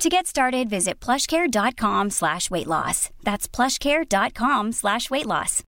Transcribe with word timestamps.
To 0.00 0.08
get 0.08 0.26
started, 0.26 0.70
visit 0.70 0.98
plushcare.com 0.98 2.08
slash 2.08 2.50
weight 2.50 2.66
loss. 2.66 3.10
That's 3.22 3.46
plushcare.com 3.46 4.72
slash 4.72 5.10
weight 5.10 5.26
loss. 5.26 5.62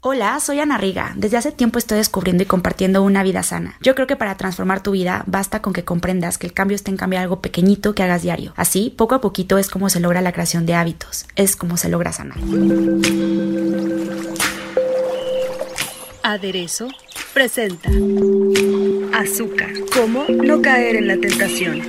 Hola, 0.00 0.38
soy 0.38 0.60
Ana 0.60 0.78
Riga. 0.78 1.14
Desde 1.16 1.36
hace 1.36 1.50
tiempo 1.50 1.80
estoy 1.80 1.98
descubriendo 1.98 2.44
y 2.44 2.46
compartiendo 2.46 3.02
una 3.02 3.24
vida 3.24 3.42
sana. 3.42 3.76
Yo 3.82 3.96
creo 3.96 4.06
que 4.06 4.14
para 4.14 4.36
transformar 4.36 4.80
tu 4.80 4.92
vida 4.92 5.24
basta 5.26 5.60
con 5.60 5.72
que 5.72 5.84
comprendas 5.84 6.38
que 6.38 6.46
el 6.46 6.52
cambio 6.52 6.76
está 6.76 6.92
en 6.92 6.96
cambiar 6.96 7.24
algo 7.24 7.40
pequeñito 7.40 7.96
que 7.96 8.04
hagas 8.04 8.22
diario. 8.22 8.52
Así, 8.54 8.94
poco 8.96 9.16
a 9.16 9.20
poquito 9.20 9.58
es 9.58 9.68
como 9.68 9.90
se 9.90 9.98
logra 9.98 10.20
la 10.20 10.30
creación 10.30 10.66
de 10.66 10.74
hábitos. 10.74 11.26
Es 11.34 11.56
como 11.56 11.76
se 11.76 11.88
logra 11.88 12.12
sanar. 12.12 12.38
Aderezo 16.26 16.88
presenta 17.32 17.88
Azúcar. 19.14 19.70
¿Cómo 19.94 20.24
no 20.28 20.60
caer 20.60 20.96
en 20.96 21.06
la 21.06 21.18
tentación? 21.18 21.80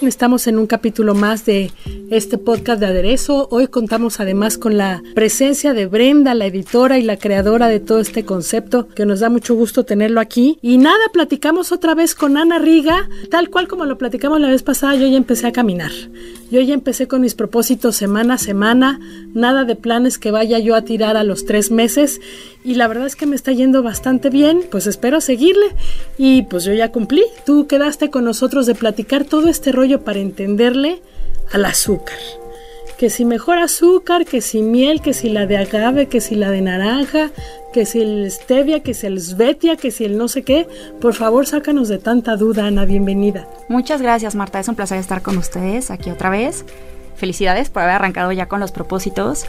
Estamos 0.00 0.48
en 0.48 0.58
un 0.58 0.66
capítulo 0.66 1.14
más 1.14 1.46
de 1.46 1.70
este 2.14 2.36
podcast 2.36 2.78
de 2.78 2.86
aderezo. 2.86 3.48
Hoy 3.50 3.68
contamos 3.68 4.20
además 4.20 4.58
con 4.58 4.76
la 4.76 5.02
presencia 5.14 5.72
de 5.72 5.86
Brenda, 5.86 6.34
la 6.34 6.46
editora 6.46 6.98
y 6.98 7.02
la 7.02 7.16
creadora 7.16 7.68
de 7.68 7.80
todo 7.80 8.00
este 8.00 8.24
concepto, 8.24 8.88
que 8.88 9.06
nos 9.06 9.20
da 9.20 9.30
mucho 9.30 9.54
gusto 9.54 9.84
tenerlo 9.84 10.20
aquí. 10.20 10.58
Y 10.60 10.78
nada, 10.78 11.00
platicamos 11.12 11.72
otra 11.72 11.94
vez 11.94 12.14
con 12.14 12.36
Ana 12.36 12.58
Riga, 12.58 13.08
tal 13.30 13.48
cual 13.48 13.66
como 13.66 13.86
lo 13.86 13.96
platicamos 13.96 14.40
la 14.40 14.48
vez 14.48 14.62
pasada, 14.62 14.94
yo 14.94 15.06
ya 15.06 15.16
empecé 15.16 15.46
a 15.46 15.52
caminar. 15.52 15.90
Yo 16.50 16.60
ya 16.60 16.74
empecé 16.74 17.08
con 17.08 17.22
mis 17.22 17.34
propósitos 17.34 17.96
semana 17.96 18.34
a 18.34 18.38
semana, 18.38 19.00
nada 19.32 19.64
de 19.64 19.74
planes 19.74 20.18
que 20.18 20.30
vaya 20.30 20.58
yo 20.58 20.74
a 20.74 20.82
tirar 20.82 21.16
a 21.16 21.24
los 21.24 21.46
tres 21.46 21.70
meses 21.70 22.20
y 22.62 22.74
la 22.74 22.88
verdad 22.88 23.06
es 23.06 23.16
que 23.16 23.24
me 23.24 23.36
está 23.36 23.52
yendo 23.52 23.82
bastante 23.82 24.28
bien, 24.28 24.60
pues 24.70 24.86
espero 24.86 25.22
seguirle 25.22 25.66
y 26.18 26.42
pues 26.42 26.64
yo 26.64 26.74
ya 26.74 26.92
cumplí. 26.92 27.24
Tú 27.46 27.66
quedaste 27.66 28.10
con 28.10 28.24
nosotros 28.24 28.66
de 28.66 28.74
platicar 28.74 29.24
todo 29.24 29.48
este 29.48 29.72
rollo 29.72 30.02
para 30.04 30.18
entenderle 30.18 31.00
al 31.52 31.64
azúcar. 31.64 32.18
Que 32.96 33.10
si 33.10 33.24
mejor 33.24 33.58
azúcar, 33.58 34.24
que 34.24 34.40
si 34.40 34.62
miel, 34.62 35.00
que 35.00 35.12
si 35.12 35.28
la 35.28 35.46
de 35.46 35.56
agave, 35.56 36.06
que 36.06 36.20
si 36.20 36.36
la 36.36 36.50
de 36.50 36.60
naranja, 36.60 37.30
que 37.72 37.84
si 37.84 38.00
el 38.00 38.30
stevia, 38.30 38.80
que 38.80 38.94
si 38.94 39.06
el 39.06 39.20
svetia, 39.20 39.76
que 39.76 39.90
si 39.90 40.04
el 40.04 40.16
no 40.16 40.28
sé 40.28 40.42
qué. 40.42 40.68
Por 41.00 41.14
favor, 41.14 41.46
sácanos 41.46 41.88
de 41.88 41.98
tanta 41.98 42.36
duda, 42.36 42.66
Ana. 42.66 42.84
Bienvenida. 42.84 43.48
Muchas 43.68 44.02
gracias, 44.02 44.34
Marta. 44.34 44.60
Es 44.60 44.68
un 44.68 44.76
placer 44.76 44.98
estar 44.98 45.22
con 45.22 45.36
ustedes 45.36 45.90
aquí 45.90 46.10
otra 46.10 46.30
vez. 46.30 46.64
Felicidades 47.16 47.70
por 47.70 47.82
haber 47.82 47.96
arrancado 47.96 48.30
ya 48.30 48.46
con 48.46 48.60
los 48.60 48.70
propósitos. 48.70 49.46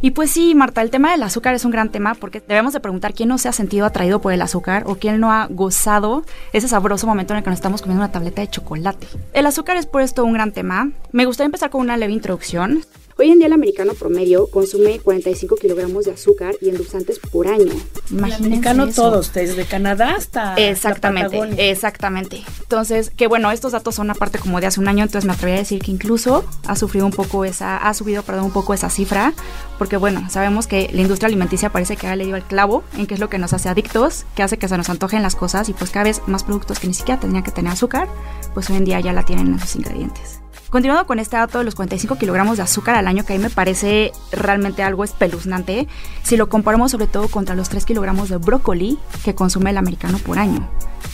Y 0.00 0.10
pues 0.10 0.30
sí, 0.30 0.54
Marta, 0.54 0.82
el 0.82 0.90
tema 0.90 1.12
del 1.12 1.22
azúcar 1.22 1.54
es 1.54 1.64
un 1.64 1.70
gran 1.70 1.90
tema 1.90 2.14
porque 2.14 2.40
debemos 2.40 2.72
de 2.72 2.80
preguntar 2.80 3.14
quién 3.14 3.28
no 3.28 3.38
se 3.38 3.48
ha 3.48 3.52
sentido 3.52 3.86
atraído 3.86 4.20
por 4.20 4.32
el 4.32 4.42
azúcar 4.42 4.84
o 4.86 4.96
quién 4.96 5.20
no 5.20 5.32
ha 5.32 5.46
gozado 5.46 6.24
ese 6.52 6.68
sabroso 6.68 7.06
momento 7.06 7.32
en 7.32 7.38
el 7.38 7.44
que 7.44 7.50
nos 7.50 7.58
estamos 7.58 7.82
comiendo 7.82 8.04
una 8.04 8.12
tableta 8.12 8.42
de 8.42 8.48
chocolate. 8.48 9.06
El 9.32 9.46
azúcar 9.46 9.76
es 9.76 9.86
por 9.86 10.02
esto 10.02 10.24
un 10.24 10.34
gran 10.34 10.52
tema. 10.52 10.90
Me 11.12 11.24
gustaría 11.24 11.46
empezar 11.46 11.70
con 11.70 11.80
una 11.80 11.96
leve 11.96 12.12
introducción. 12.12 12.84
Hoy 13.18 13.30
en 13.30 13.38
día 13.38 13.46
el 13.46 13.54
americano 13.54 13.94
promedio 13.94 14.46
consume 14.48 14.98
45 14.98 15.56
kilogramos 15.56 16.04
de 16.04 16.12
azúcar 16.12 16.54
y 16.60 16.68
endulzantes 16.68 17.18
por 17.18 17.48
año. 17.48 17.72
Imagínense 18.10 18.36
el 18.36 18.44
americano 18.44 18.88
todos, 18.92 19.32
desde 19.32 19.64
Canadá 19.64 20.16
hasta 20.18 20.54
Exactamente, 20.56 21.70
exactamente. 21.70 22.44
Entonces, 22.60 23.08
que 23.08 23.26
bueno, 23.26 23.50
estos 23.50 23.72
datos 23.72 23.94
son 23.94 24.10
aparte 24.10 24.38
como 24.38 24.60
de 24.60 24.66
hace 24.66 24.80
un 24.80 24.88
año, 24.88 25.02
entonces 25.02 25.24
me 25.24 25.32
atrevería 25.32 25.60
a 25.60 25.62
decir 25.62 25.80
que 25.80 25.90
incluso 25.92 26.44
ha 26.66 26.76
sufrido 26.76 27.06
un 27.06 27.12
poco 27.12 27.46
esa, 27.46 27.78
ha 27.78 27.94
subido, 27.94 28.22
perdón, 28.22 28.44
un 28.44 28.52
poco 28.52 28.74
esa 28.74 28.90
cifra, 28.90 29.32
porque 29.78 29.96
bueno, 29.96 30.28
sabemos 30.28 30.66
que 30.66 30.90
la 30.92 31.00
industria 31.00 31.28
alimenticia 31.28 31.70
parece 31.70 31.96
que 31.96 32.08
ha 32.08 32.16
le 32.16 32.26
dio 32.26 32.36
el 32.36 32.44
clavo 32.44 32.84
en 32.98 33.06
qué 33.06 33.14
es 33.14 33.20
lo 33.20 33.30
que 33.30 33.38
nos 33.38 33.54
hace 33.54 33.70
adictos, 33.70 34.26
que 34.34 34.42
hace 34.42 34.58
que 34.58 34.68
se 34.68 34.76
nos 34.76 34.90
antojen 34.90 35.22
las 35.22 35.36
cosas 35.36 35.70
y 35.70 35.72
pues 35.72 35.90
cada 35.90 36.04
vez 36.04 36.20
más 36.26 36.44
productos 36.44 36.78
que 36.80 36.86
ni 36.86 36.92
siquiera 36.92 37.18
tendrían 37.18 37.44
que 37.44 37.50
tener 37.50 37.72
azúcar, 37.72 38.08
pues 38.52 38.68
hoy 38.68 38.76
en 38.76 38.84
día 38.84 39.00
ya 39.00 39.14
la 39.14 39.22
tienen 39.22 39.54
en 39.54 39.58
sus 39.58 39.74
ingredientes. 39.76 40.40
Continuando 40.70 41.06
con 41.06 41.18
este 41.18 41.36
dato 41.36 41.58
de 41.58 41.64
los 41.64 41.74
45 41.74 42.16
kilogramos 42.16 42.56
de 42.56 42.64
azúcar 42.64 42.96
al 42.96 43.06
año, 43.06 43.24
que 43.24 43.34
a 43.34 43.36
mí 43.36 43.42
me 43.42 43.50
parece 43.50 44.12
realmente 44.32 44.82
algo 44.82 45.04
espeluznante, 45.04 45.86
si 46.22 46.36
lo 46.36 46.48
comparamos 46.48 46.90
sobre 46.90 47.06
todo 47.06 47.28
contra 47.28 47.54
los 47.54 47.68
3 47.68 47.84
kilogramos 47.84 48.28
de 48.28 48.36
brócoli 48.36 48.98
que 49.24 49.34
consume 49.34 49.70
el 49.70 49.78
americano 49.78 50.18
por 50.18 50.38
año. 50.38 50.68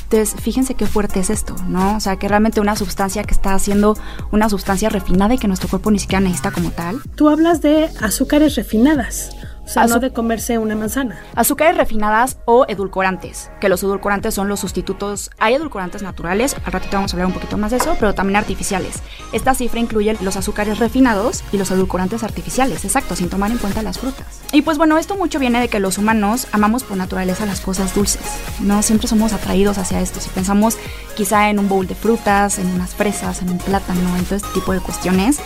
Entonces, 0.04 0.40
fíjense 0.40 0.74
qué 0.74 0.86
fuerte 0.86 1.20
es 1.20 1.30
esto, 1.30 1.54
¿no? 1.68 1.96
O 1.96 2.00
sea, 2.00 2.16
que 2.16 2.28
realmente 2.28 2.60
una 2.60 2.76
sustancia 2.76 3.24
que 3.24 3.32
está 3.32 3.54
haciendo 3.54 3.96
una 4.30 4.48
sustancia 4.48 4.88
refinada 4.88 5.34
y 5.34 5.38
que 5.38 5.48
nuestro 5.48 5.68
cuerpo 5.68 5.90
ni 5.90 5.98
siquiera 5.98 6.20
necesita 6.20 6.50
como 6.50 6.70
tal. 6.70 7.00
Tú 7.14 7.28
hablas 7.28 7.62
de 7.62 7.90
azúcares 8.00 8.56
refinadas. 8.56 9.30
O 9.64 9.68
sea, 9.68 9.86
no 9.86 10.00
de 10.00 10.12
comerse 10.12 10.58
una 10.58 10.74
manzana. 10.74 11.18
Azúcares 11.34 11.76
refinadas 11.76 12.38
o 12.44 12.66
edulcorantes, 12.68 13.50
que 13.60 13.68
los 13.68 13.82
edulcorantes 13.82 14.34
son 14.34 14.48
los 14.48 14.60
sustitutos. 14.60 15.30
Hay 15.38 15.54
edulcorantes 15.54 16.02
naturales, 16.02 16.56
al 16.64 16.72
ratito 16.72 16.96
vamos 16.96 17.12
a 17.12 17.16
hablar 17.16 17.28
un 17.28 17.34
poquito 17.34 17.56
más 17.56 17.70
de 17.70 17.76
eso, 17.78 17.96
pero 17.98 18.14
también 18.14 18.36
artificiales. 18.36 18.96
Esta 19.32 19.54
cifra 19.54 19.80
incluye 19.80 20.16
los 20.20 20.36
azúcares 20.36 20.78
refinados 20.78 21.44
y 21.52 21.58
los 21.58 21.70
edulcorantes 21.70 22.22
artificiales, 22.22 22.84
exacto, 22.84 23.16
sin 23.16 23.28
tomar 23.28 23.50
en 23.50 23.58
cuenta 23.58 23.82
las 23.82 23.98
frutas. 23.98 24.40
Y 24.52 24.62
pues 24.62 24.78
bueno, 24.78 24.98
esto 24.98 25.16
mucho 25.16 25.38
viene 25.38 25.60
de 25.60 25.68
que 25.68 25.80
los 25.80 25.96
humanos 25.96 26.48
amamos 26.52 26.82
por 26.82 26.96
naturaleza 26.96 27.46
las 27.46 27.60
cosas 27.60 27.94
dulces, 27.94 28.22
¿no? 28.60 28.82
Siempre 28.82 29.08
somos 29.08 29.32
atraídos 29.32 29.78
hacia 29.78 30.00
esto. 30.00 30.20
Si 30.20 30.28
pensamos 30.30 30.76
quizá 31.16 31.50
en 31.50 31.58
un 31.58 31.68
bowl 31.68 31.86
de 31.86 31.94
frutas, 31.94 32.58
en 32.58 32.66
unas 32.66 32.94
fresas, 32.94 33.42
en 33.42 33.50
un 33.50 33.58
plátano, 33.58 34.16
en 34.16 34.24
todo 34.24 34.36
este 34.36 34.48
tipo 34.52 34.72
de 34.72 34.80
cuestiones, 34.80 35.38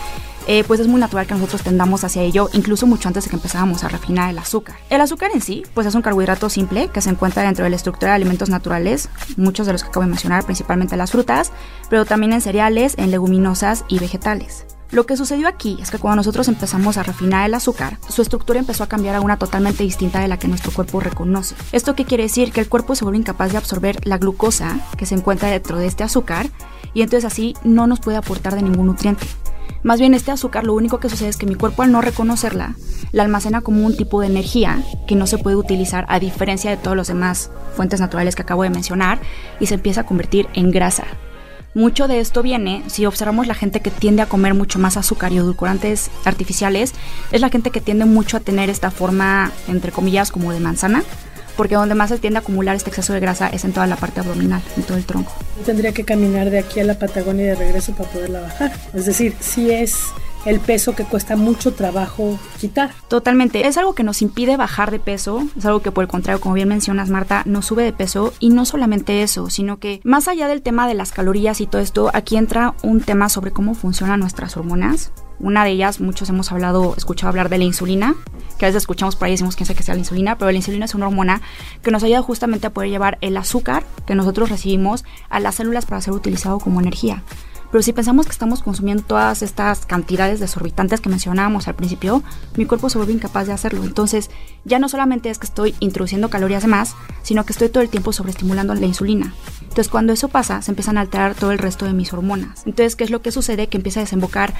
eh, 0.47 0.63
pues 0.65 0.79
es 0.79 0.87
muy 0.87 0.99
natural 0.99 1.27
que 1.27 1.33
nosotros 1.33 1.61
tendamos 1.61 2.03
hacia 2.03 2.23
ello, 2.23 2.49
incluso 2.53 2.87
mucho 2.87 3.09
antes 3.09 3.25
de 3.25 3.29
que 3.29 3.35
empezáramos 3.35 3.83
a 3.83 3.89
refinar 3.89 4.29
el 4.29 4.39
azúcar. 4.39 4.77
El 4.89 5.01
azúcar 5.01 5.31
en 5.33 5.41
sí, 5.41 5.63
pues 5.73 5.85
es 5.85 5.93
un 5.93 6.01
carbohidrato 6.01 6.49
simple 6.49 6.87
que 6.87 7.01
se 7.01 7.09
encuentra 7.09 7.43
dentro 7.43 7.65
de 7.65 7.69
la 7.69 7.75
estructura 7.75 8.11
de 8.11 8.15
alimentos 8.15 8.49
naturales, 8.49 9.09
muchos 9.35 9.67
de 9.67 9.73
los 9.73 9.83
que 9.83 9.89
acabo 9.89 10.05
de 10.05 10.11
mencionar, 10.11 10.45
principalmente 10.45 10.95
las 10.95 11.11
frutas, 11.11 11.51
pero 11.89 12.05
también 12.05 12.31
en 12.31 12.41
cereales, 12.41 12.95
en 12.97 13.11
leguminosas 13.11 13.83
y 13.89 13.99
vegetales. 13.99 14.65
Lo 14.89 15.05
que 15.05 15.17
sucedió 15.17 15.49
aquí 15.49 15.77
es 15.81 15.91
que 15.91 15.97
cuando 15.97 16.17
nosotros 16.17 16.47
empezamos 16.47 16.95
a 16.95 17.03
refinar 17.03 17.45
el 17.45 17.53
azúcar, 17.53 17.97
su 18.07 18.21
estructura 18.21 18.59
empezó 18.59 18.85
a 18.85 18.87
cambiar 18.87 19.15
a 19.15 19.21
una 19.21 19.37
totalmente 19.37 19.83
distinta 19.83 20.21
de 20.21 20.29
la 20.29 20.39
que 20.39 20.47
nuestro 20.47 20.71
cuerpo 20.71 21.01
reconoce. 21.01 21.55
¿Esto 21.73 21.93
qué 21.93 22.05
quiere 22.05 22.23
decir? 22.23 22.53
Que 22.53 22.61
el 22.61 22.69
cuerpo 22.69 22.95
se 22.95 23.03
vuelve 23.03 23.17
incapaz 23.17 23.51
de 23.51 23.57
absorber 23.57 23.99
la 24.07 24.17
glucosa 24.17 24.79
que 24.97 25.05
se 25.05 25.15
encuentra 25.15 25.49
dentro 25.49 25.77
de 25.77 25.87
este 25.87 26.05
azúcar 26.05 26.49
y 26.93 27.01
entonces 27.01 27.25
así 27.25 27.53
no 27.65 27.85
nos 27.85 27.99
puede 27.99 28.15
aportar 28.15 28.55
de 28.55 28.61
ningún 28.61 28.87
nutriente. 28.87 29.27
Más 29.87 30.01
bien 30.01 30.13
este 30.13 30.31
azúcar 30.31 30.65
lo 30.65 30.73
único 30.73 30.99
que 30.99 31.07
sucede 31.07 31.29
es 31.29 31.37
que 31.37 31.45
mi 31.45 31.55
cuerpo 31.55 31.81
al 31.81 31.93
no 31.93 32.01
reconocerla, 32.01 32.75
la 33.13 33.23
almacena 33.23 33.61
como 33.61 33.85
un 33.85 33.95
tipo 33.95 34.19
de 34.19 34.27
energía 34.27 34.83
que 35.07 35.15
no 35.15 35.27
se 35.27 35.37
puede 35.37 35.55
utilizar 35.55 36.05
a 36.09 36.19
diferencia 36.19 36.69
de 36.69 36.75
todos 36.75 36.97
los 36.97 37.07
demás 37.07 37.51
fuentes 37.73 38.01
naturales 38.01 38.35
que 38.35 38.41
acabo 38.41 38.63
de 38.63 38.69
mencionar 38.69 39.17
y 39.61 39.67
se 39.67 39.75
empieza 39.75 40.01
a 40.01 40.05
convertir 40.05 40.49
en 40.55 40.71
grasa. 40.71 41.05
Mucho 41.73 42.09
de 42.09 42.19
esto 42.19 42.43
viene, 42.43 42.83
si 42.87 43.05
observamos 43.05 43.47
la 43.47 43.53
gente 43.53 43.79
que 43.79 43.89
tiende 43.89 44.21
a 44.21 44.25
comer 44.25 44.55
mucho 44.55 44.77
más 44.77 44.97
azúcar 44.97 45.31
y 45.31 45.37
edulcorantes 45.37 46.11
artificiales, 46.25 46.93
es 47.31 47.39
la 47.39 47.47
gente 47.47 47.71
que 47.71 47.79
tiende 47.79 48.03
mucho 48.03 48.35
a 48.35 48.41
tener 48.41 48.69
esta 48.69 48.91
forma, 48.91 49.53
entre 49.69 49.93
comillas, 49.93 50.31
como 50.31 50.51
de 50.51 50.59
manzana, 50.59 51.03
porque 51.57 51.75
donde 51.75 51.95
más 51.95 52.09
se 52.09 52.19
tiende 52.19 52.37
a 52.37 52.41
acumular 52.41 52.75
este 52.75 52.89
exceso 52.89 53.13
de 53.13 53.19
grasa 53.19 53.49
es 53.49 53.65
en 53.65 53.73
toda 53.73 53.87
la 53.87 53.97
parte 53.97 54.21
abdominal, 54.21 54.61
en 54.77 54.83
todo 54.83 54.97
el 54.97 55.05
tronco. 55.05 55.33
Tendría 55.65 55.91
que 55.91 56.05
caminar 56.05 56.49
de 56.49 56.59
aquí 56.59 56.79
a 56.79 56.83
la 56.83 56.97
Patagonia 56.97 57.45
y 57.45 57.47
de 57.47 57.55
regreso 57.55 57.93
para 57.93 58.09
poderla 58.09 58.41
bajar. 58.41 58.71
Es 58.93 59.05
decir, 59.05 59.35
si 59.39 59.71
es 59.71 59.97
el 60.45 60.59
peso 60.61 60.95
que 60.95 61.03
cuesta 61.03 61.35
mucho 61.35 61.73
trabajo 61.73 62.39
quitar. 62.59 62.91
Totalmente. 63.09 63.67
Es 63.67 63.77
algo 63.77 63.93
que 63.93 64.03
nos 64.03 64.21
impide 64.21 64.55
bajar 64.55 64.91
de 64.91 64.99
peso, 64.99 65.43
es 65.57 65.65
algo 65.65 65.81
que 65.81 65.91
por 65.91 66.03
el 66.03 66.07
contrario, 66.07 66.39
como 66.39 66.55
bien 66.55 66.69
mencionas 66.69 67.09
Marta, 67.09 67.43
nos 67.45 67.65
sube 67.65 67.83
de 67.83 67.91
peso 67.91 68.33
y 68.39 68.49
no 68.49 68.65
solamente 68.65 69.23
eso, 69.23 69.49
sino 69.49 69.77
que 69.77 69.99
más 70.03 70.27
allá 70.27 70.47
del 70.47 70.61
tema 70.61 70.87
de 70.87 70.93
las 70.93 71.11
calorías 71.11 71.59
y 71.59 71.67
todo 71.67 71.81
esto, 71.81 72.09
aquí 72.13 72.37
entra 72.37 72.75
un 72.81 73.01
tema 73.01 73.27
sobre 73.27 73.51
cómo 73.51 73.73
funcionan 73.73 74.21
nuestras 74.21 74.55
hormonas. 74.55 75.11
Una 75.39 75.63
de 75.63 75.71
ellas, 75.71 75.99
muchos 75.99 76.29
hemos 76.29 76.51
hablado, 76.51 76.95
escuchado 76.97 77.29
hablar 77.29 77.49
de 77.49 77.59
la 77.59 77.63
insulina, 77.63 78.15
que 78.57 78.65
a 78.65 78.69
veces 78.69 78.83
escuchamos 78.83 79.15
por 79.15 79.27
ahí 79.27 79.33
decimos 79.33 79.55
quién 79.55 79.67
sabe 79.67 79.77
qué 79.77 79.83
sea 79.83 79.93
la 79.93 79.99
insulina, 79.99 80.37
pero 80.37 80.51
la 80.51 80.57
insulina 80.57 80.85
es 80.85 80.95
una 80.95 81.07
hormona 81.07 81.41
que 81.83 81.91
nos 81.91 82.03
ayuda 82.03 82.21
justamente 82.21 82.67
a 82.67 82.71
poder 82.71 82.89
llevar 82.89 83.17
el 83.21 83.37
azúcar 83.37 83.83
que 84.05 84.15
nosotros 84.15 84.49
recibimos 84.49 85.05
a 85.29 85.39
las 85.39 85.55
células 85.55 85.85
para 85.85 86.01
ser 86.01 86.13
utilizado 86.13 86.59
como 86.59 86.81
energía. 86.81 87.23
Pero 87.71 87.81
si 87.81 87.93
pensamos 87.93 88.25
que 88.25 88.31
estamos 88.31 88.61
consumiendo 88.61 89.03
todas 89.03 89.41
estas 89.41 89.85
cantidades 89.85 90.39
desorbitantes 90.39 91.01
que 91.01 91.09
mencionábamos 91.09 91.67
al 91.67 91.75
principio, 91.75 92.23
mi 92.55 92.65
cuerpo 92.65 92.89
se 92.89 92.97
vuelve 92.97 93.13
incapaz 93.13 93.47
de 93.47 93.53
hacerlo. 93.53 93.83
Entonces, 93.83 94.29
ya 94.63 94.79
no 94.79 94.89
solamente 94.89 95.29
es 95.29 95.37
que 95.37 95.47
estoy 95.47 95.75
introduciendo 95.79 96.29
calorías 96.29 96.63
de 96.63 96.69
más, 96.69 96.95
sino 97.23 97.45
que 97.45 97.53
estoy 97.53 97.69
todo 97.69 97.83
el 97.83 97.89
tiempo 97.89 98.13
sobreestimulando 98.13 98.73
la 98.73 98.85
insulina. 98.85 99.33
Entonces, 99.61 99.89
cuando 99.89 100.13
eso 100.13 100.29
pasa, 100.29 100.61
se 100.61 100.71
empiezan 100.71 100.97
a 100.97 101.01
alterar 101.01 101.35
todo 101.35 101.51
el 101.51 101.59
resto 101.59 101.85
de 101.85 101.93
mis 101.93 102.13
hormonas. 102.13 102.63
Entonces, 102.65 102.95
¿qué 102.95 103.03
es 103.03 103.09
lo 103.09 103.21
que 103.21 103.31
sucede? 103.31 103.67
Que 103.67 103.77
empieza 103.77 103.99
a 103.99 104.03
desembocar 104.03 104.53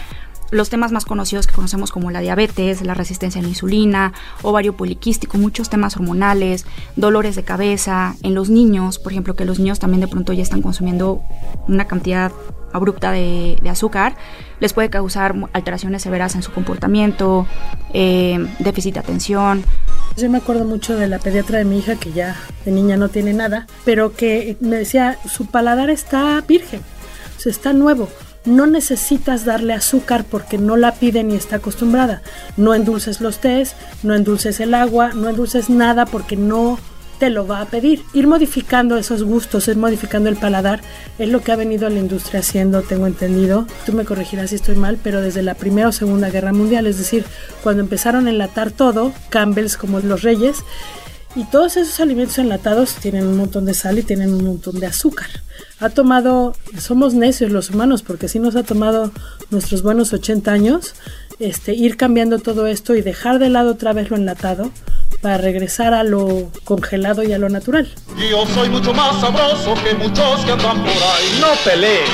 los 0.51 0.69
temas 0.69 0.91
más 0.91 1.05
conocidos 1.05 1.47
que 1.47 1.53
conocemos 1.53 1.91
como 1.91 2.11
la 2.11 2.21
diabetes, 2.21 2.81
la 2.81 2.93
resistencia 2.93 3.39
a 3.39 3.43
la 3.43 3.49
insulina, 3.49 4.13
ovario 4.43 4.75
poliquístico, 4.77 5.37
muchos 5.37 5.69
temas 5.69 5.95
hormonales, 5.97 6.65
dolores 6.95 7.35
de 7.35 7.43
cabeza, 7.43 8.15
en 8.23 8.33
los 8.33 8.49
niños, 8.49 8.99
por 8.99 9.11
ejemplo, 9.11 9.35
que 9.35 9.45
los 9.45 9.59
niños 9.59 9.79
también 9.79 10.01
de 10.01 10.07
pronto 10.07 10.33
ya 10.33 10.43
están 10.43 10.61
consumiendo 10.61 11.21
una 11.67 11.85
cantidad 11.85 12.31
abrupta 12.73 13.11
de, 13.11 13.57
azúcar, 13.69 14.15
les 14.59 14.73
puede 14.73 14.89
causar 14.89 15.35
alteraciones 15.53 16.01
severas 16.01 16.35
en 16.35 16.43
su 16.43 16.51
comportamiento, 16.51 17.47
eh, 17.93 18.45
déficit 18.59 18.95
de 18.95 18.99
atención. 18.99 19.63
Yo 20.15 20.29
me 20.29 20.39
acuerdo 20.39 20.65
mucho 20.65 20.95
de 20.95 21.07
la 21.07 21.19
pediatra 21.19 21.59
de 21.59 21.65
mi 21.65 21.79
hija, 21.79 21.95
que 21.95 22.11
ya 22.11 22.35
de 22.65 22.71
niña 22.71 22.97
no 22.97 23.09
tiene 23.09 23.33
nada, 23.33 23.67
pero 23.85 24.15
que 24.15 24.57
me 24.59 24.77
decía, 24.77 25.17
su 25.29 25.45
paladar 25.45 25.89
está 25.89 26.41
virgen, 26.47 26.81
o 27.45 27.49
está 27.49 27.73
nuevo 27.73 28.09
no 28.47 28.65
necesitas 28.65 29.45
darle 29.45 29.73
azúcar 29.73 30.23
porque 30.23 30.57
no 30.57 30.77
la 30.77 30.93
pide 30.93 31.23
ni 31.23 31.35
está 31.35 31.57
acostumbrada. 31.57 32.21
No 32.55 32.73
endulces 32.73 33.21
los 33.21 33.39
tés, 33.39 33.75
no 34.03 34.15
endulces 34.15 34.59
el 34.59 34.73
agua, 34.73 35.11
no 35.13 35.29
endulces 35.29 35.69
nada 35.69 36.05
porque 36.05 36.37
no 36.37 36.79
te 37.19 37.29
lo 37.29 37.47
va 37.47 37.61
a 37.61 37.65
pedir. 37.65 38.03
Ir 38.13 38.27
modificando 38.27 38.97
esos 38.97 39.23
gustos, 39.23 39.67
ir 39.67 39.77
modificando 39.77 40.29
el 40.29 40.35
paladar, 40.35 40.81
es 41.17 41.29
lo 41.29 41.41
que 41.41 41.51
ha 41.51 41.55
venido 41.55 41.89
la 41.89 41.99
industria 41.99 42.39
haciendo, 42.41 42.81
tengo 42.81 43.07
entendido. 43.07 43.67
Tú 43.85 43.93
me 43.93 44.05
corregirás 44.05 44.49
si 44.49 44.55
estoy 44.55 44.75
mal, 44.75 44.97
pero 45.01 45.21
desde 45.21 45.43
la 45.43 45.55
Primera 45.55 45.89
o 45.89 45.91
Segunda 45.91 46.29
Guerra 46.29 46.53
Mundial, 46.53 46.87
es 46.87 46.97
decir, 46.97 47.25
cuando 47.63 47.81
empezaron 47.81 48.27
a 48.27 48.29
enlatar 48.29 48.71
todo, 48.71 49.13
Campbell's 49.29 49.77
como 49.77 49.99
los 49.99 50.21
reyes, 50.21 50.57
y 51.35 51.43
todos 51.45 51.77
esos 51.77 51.99
alimentos 51.99 52.37
enlatados 52.39 52.95
tienen 52.95 53.27
un 53.27 53.37
montón 53.37 53.65
de 53.65 53.73
sal 53.73 53.99
y 53.99 54.03
tienen 54.03 54.33
un 54.33 54.43
montón 54.43 54.79
de 54.79 54.87
azúcar 54.87 55.27
ha 55.79 55.89
tomado, 55.89 56.53
somos 56.77 57.13
necios 57.13 57.51
los 57.51 57.69
humanos, 57.69 58.01
porque 58.01 58.27
sí 58.27 58.39
nos 58.39 58.55
ha 58.55 58.63
tomado 58.63 59.11
nuestros 59.51 59.83
buenos 59.83 60.11
80 60.11 60.51
años, 60.51 60.95
este, 61.39 61.73
ir 61.75 61.97
cambiando 61.97 62.39
todo 62.39 62.67
esto 62.67 62.95
y 62.95 63.01
dejar 63.01 63.37
de 63.39 63.49
lado 63.49 63.71
otra 63.71 63.93
vez 63.93 64.09
lo 64.09 64.17
enlatado 64.17 64.71
para 65.21 65.37
regresar 65.37 65.93
a 65.93 66.03
lo 66.03 66.51
congelado 66.63 67.23
y 67.23 67.33
a 67.33 67.37
lo 67.37 67.49
natural. 67.49 67.87
Yo 68.29 68.45
soy 68.47 68.69
mucho 68.69 68.93
más 68.93 69.19
sabroso 69.19 69.75
que 69.83 69.93
muchos 69.95 70.45
que 70.45 70.51
andan 70.51 70.77
por 70.77 70.89
ahí. 70.89 71.39
No 71.39 71.47
peleen. 71.63 72.05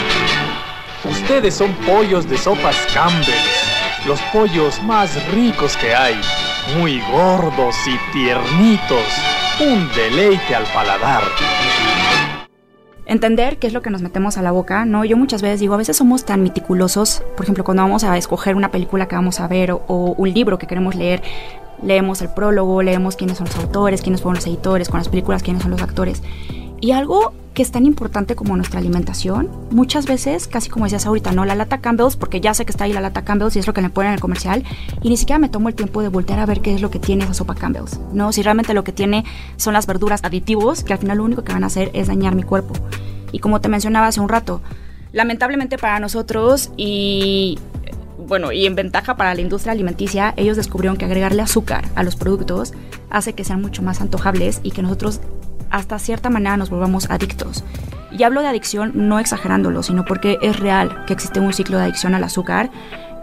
Ustedes 1.09 1.53
son 1.53 1.73
pollos 1.85 2.29
de 2.29 2.37
sopas 2.37 2.77
Campbell's, 2.93 4.07
los 4.07 4.21
pollos 4.31 4.81
más 4.83 5.11
ricos 5.31 5.75
que 5.75 5.93
hay, 5.93 6.15
muy 6.77 7.01
gordos 7.11 7.75
y 7.85 8.13
tiernitos, 8.13 9.05
un 9.59 9.89
deleite 9.93 10.55
al 10.55 10.63
paladar 10.73 11.23
entender 13.05 13.57
qué 13.57 13.67
es 13.67 13.73
lo 13.73 13.81
que 13.81 13.89
nos 13.89 14.01
metemos 14.01 14.37
a 14.37 14.41
la 14.41 14.51
boca, 14.51 14.85
¿no? 14.85 15.05
Yo 15.05 15.17
muchas 15.17 15.41
veces 15.41 15.59
digo, 15.59 15.73
a 15.73 15.77
veces 15.77 15.97
somos 15.97 16.25
tan 16.25 16.41
meticulosos, 16.41 17.23
por 17.35 17.43
ejemplo, 17.43 17.63
cuando 17.63 17.83
vamos 17.83 18.03
a 18.03 18.17
escoger 18.17 18.55
una 18.55 18.71
película 18.71 19.07
que 19.07 19.15
vamos 19.15 19.39
a 19.39 19.47
ver 19.47 19.71
o, 19.71 19.79
un 20.17 20.33
libro 20.33 20.57
que 20.57 20.67
queremos 20.67 20.95
leer, 20.95 21.21
leemos 21.83 22.21
el 22.21 22.29
prólogo, 22.29 22.81
leemos 22.81 23.15
quiénes 23.15 23.37
son 23.37 23.47
los 23.47 23.57
autores, 23.57 24.01
quiénes 24.01 24.21
fueron 24.21 24.35
los 24.35 24.47
editores, 24.47 24.89
con 24.89 24.99
las 24.99 25.09
películas 25.09 25.43
quiénes 25.43 25.61
son 25.63 25.71
los 25.71 25.81
actores. 25.81 26.21
Y 26.81 26.91
algo 26.91 27.33
que 27.53 27.61
es 27.61 27.71
tan 27.71 27.85
importante 27.85 28.35
como 28.35 28.57
nuestra 28.57 28.79
alimentación, 28.79 29.49
muchas 29.71 30.05
veces, 30.05 30.47
casi 30.47 30.69
como 30.69 30.85
decías 30.85 31.05
ahorita, 31.05 31.31
no, 31.31 31.45
la 31.45 31.55
lata 31.55 31.77
Campbell's, 31.77 32.15
porque 32.15 32.41
ya 32.41 32.53
sé 32.53 32.65
que 32.65 32.71
está 32.71 32.85
ahí 32.85 32.93
la 32.93 32.99
lata 32.99 33.23
Campbell's 33.23 33.55
y 33.55 33.59
es 33.59 33.67
lo 33.67 33.73
que 33.73 33.81
me 33.81 33.89
ponen 33.89 34.09
en 34.09 34.15
el 34.15 34.19
comercial, 34.19 34.63
y 35.01 35.09
ni 35.09 35.17
siquiera 35.17 35.39
me 35.39 35.49
tomo 35.49 35.69
el 35.69 35.75
tiempo 35.75 36.01
de 36.01 36.09
voltear 36.09 36.39
a 36.39 36.45
ver 36.45 36.61
qué 36.61 36.73
es 36.73 36.81
lo 36.81 36.89
que 36.89 36.99
tiene 36.99 37.25
esa 37.25 37.35
sopa 37.35 37.55
Campbell's, 37.55 37.99
¿no? 38.11 38.31
Si 38.33 38.41
realmente 38.41 38.73
lo 38.73 38.83
que 38.83 38.91
tiene 38.91 39.23
son 39.57 39.73
las 39.73 39.85
verduras 39.85 40.23
aditivos, 40.23 40.83
que 40.83 40.93
al 40.93 40.99
final 40.99 41.19
lo 41.19 41.23
único 41.23 41.43
que 41.43 41.53
van 41.53 41.63
a 41.63 41.67
hacer 41.67 41.91
es 41.93 42.07
dañar 42.07 42.35
mi 42.35 42.43
cuerpo. 42.43 42.73
Y 43.31 43.39
como 43.39 43.61
te 43.61 43.69
mencionaba 43.69 44.07
hace 44.07 44.19
un 44.19 44.29
rato, 44.29 44.61
lamentablemente 45.11 45.77
para 45.77 45.99
nosotros 45.99 46.71
y 46.75 47.59
bueno, 48.27 48.51
y 48.51 48.65
en 48.65 48.75
ventaja 48.75 49.15
para 49.15 49.33
la 49.33 49.41
industria 49.41 49.73
alimenticia, 49.73 50.33
ellos 50.37 50.57
descubrieron 50.57 50.97
que 50.97 51.05
agregarle 51.05 51.41
azúcar 51.41 51.85
a 51.95 52.03
los 52.03 52.15
productos 52.15 52.73
hace 53.09 53.33
que 53.33 53.43
sean 53.43 53.61
mucho 53.61 53.81
más 53.81 54.01
antojables 54.01 54.59
y 54.63 54.71
que 54.71 54.81
nosotros 54.81 55.21
hasta 55.69 55.99
cierta 55.99 56.29
manera 56.29 56.57
nos 56.57 56.69
volvamos 56.69 57.09
adictos. 57.09 57.63
Y 58.11 58.23
hablo 58.23 58.41
de 58.41 58.47
adicción 58.47 58.91
no 58.93 59.19
exagerándolo, 59.19 59.81
sino 59.83 60.05
porque 60.05 60.37
es 60.41 60.59
real 60.59 61.03
que 61.05 61.13
existe 61.13 61.39
un 61.39 61.51
ciclo 61.51 61.77
de 61.77 61.85
adicción 61.85 62.13
al 62.13 62.23
azúcar. 62.23 62.69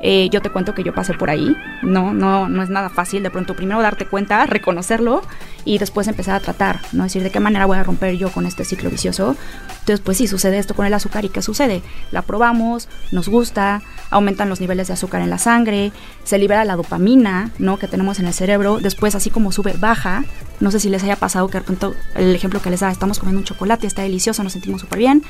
Eh, 0.03 0.31
yo 0.31 0.41
te 0.41 0.51
cuento 0.51 0.75
que 0.75 0.83
yo 0.83 0.95
pasé 0.95 1.13
por 1.13 1.29
ahí, 1.29 1.55
no, 1.83 2.15
no, 2.15 2.49
no 2.49 2.63
es 2.63 2.71
nada 2.71 2.89
fácil. 2.89 3.23
De 3.23 3.31
pronto, 3.31 3.55
primero 3.55 3.83
darte 3.83 4.07
cuenta, 4.07 4.47
reconocerlo 4.47 5.23
y 5.65 5.79
después 5.79 6.09
empezar 6.09 6.35
a 6.35 6.41
tratar, 6.41 6.81
¿no? 6.93 7.05
Decir, 7.05 7.23
de 7.23 7.31
qué 7.31 7.41
manera 7.41 7.67
voy 7.67 7.77
a 7.77 7.83
romper 7.83 8.17
yo 8.17 8.31
con 8.31 8.47
este 8.47 8.65
ciclo 8.65 8.89
vicioso. 8.89 9.37
Entonces, 9.81 10.01
pues 10.01 10.17
sí, 10.17 10.27
sucede 10.27 10.59
esto 10.59 10.75
con 10.75 10.87
el 10.87 10.95
azúcar. 10.95 11.25
¿Y 11.25 11.29
qué 11.29 11.43
sucede? 11.43 11.83
La 12.13 12.23
probamos, 12.23 12.89
nos 13.13 13.29
gusta, 13.29 13.83
aumentan 14.11 14.49
los 14.49 14.61
niveles 14.61 14.89
de 14.89 14.95
azúcar 14.95 15.21
en 15.21 15.31
la 15.31 15.39
sangre, 15.39 15.93
se 16.25 16.39
libera 16.39 16.65
la 16.65 16.77
dopamina, 16.77 17.51
¿no? 17.59 17.79
Que 17.79 17.89
tenemos 17.89 18.19
en 18.21 18.27
el 18.27 18.33
cerebro. 18.33 18.79
Después, 18.79 19.15
así 19.15 19.31
como 19.31 19.53
sube, 19.53 19.75
baja. 19.79 20.25
No 20.61 20.71
sé 20.71 20.81
si 20.81 20.89
les 20.89 21.03
haya 21.03 21.17
pasado 21.17 21.49
que 21.49 21.59
de 21.59 21.65
pronto, 21.65 21.95
el 22.15 22.35
ejemplo 22.35 22.61
que 22.61 22.71
les 22.71 22.81
da, 22.81 22.91
estamos 22.91 23.19
comiendo 23.19 23.41
un 23.41 23.45
chocolate, 23.45 23.87
está 23.87 24.03
delicioso, 24.03 24.43
nos 24.43 24.53
sentimos 24.53 24.83
súper 24.83 24.99
bien, 24.99 25.23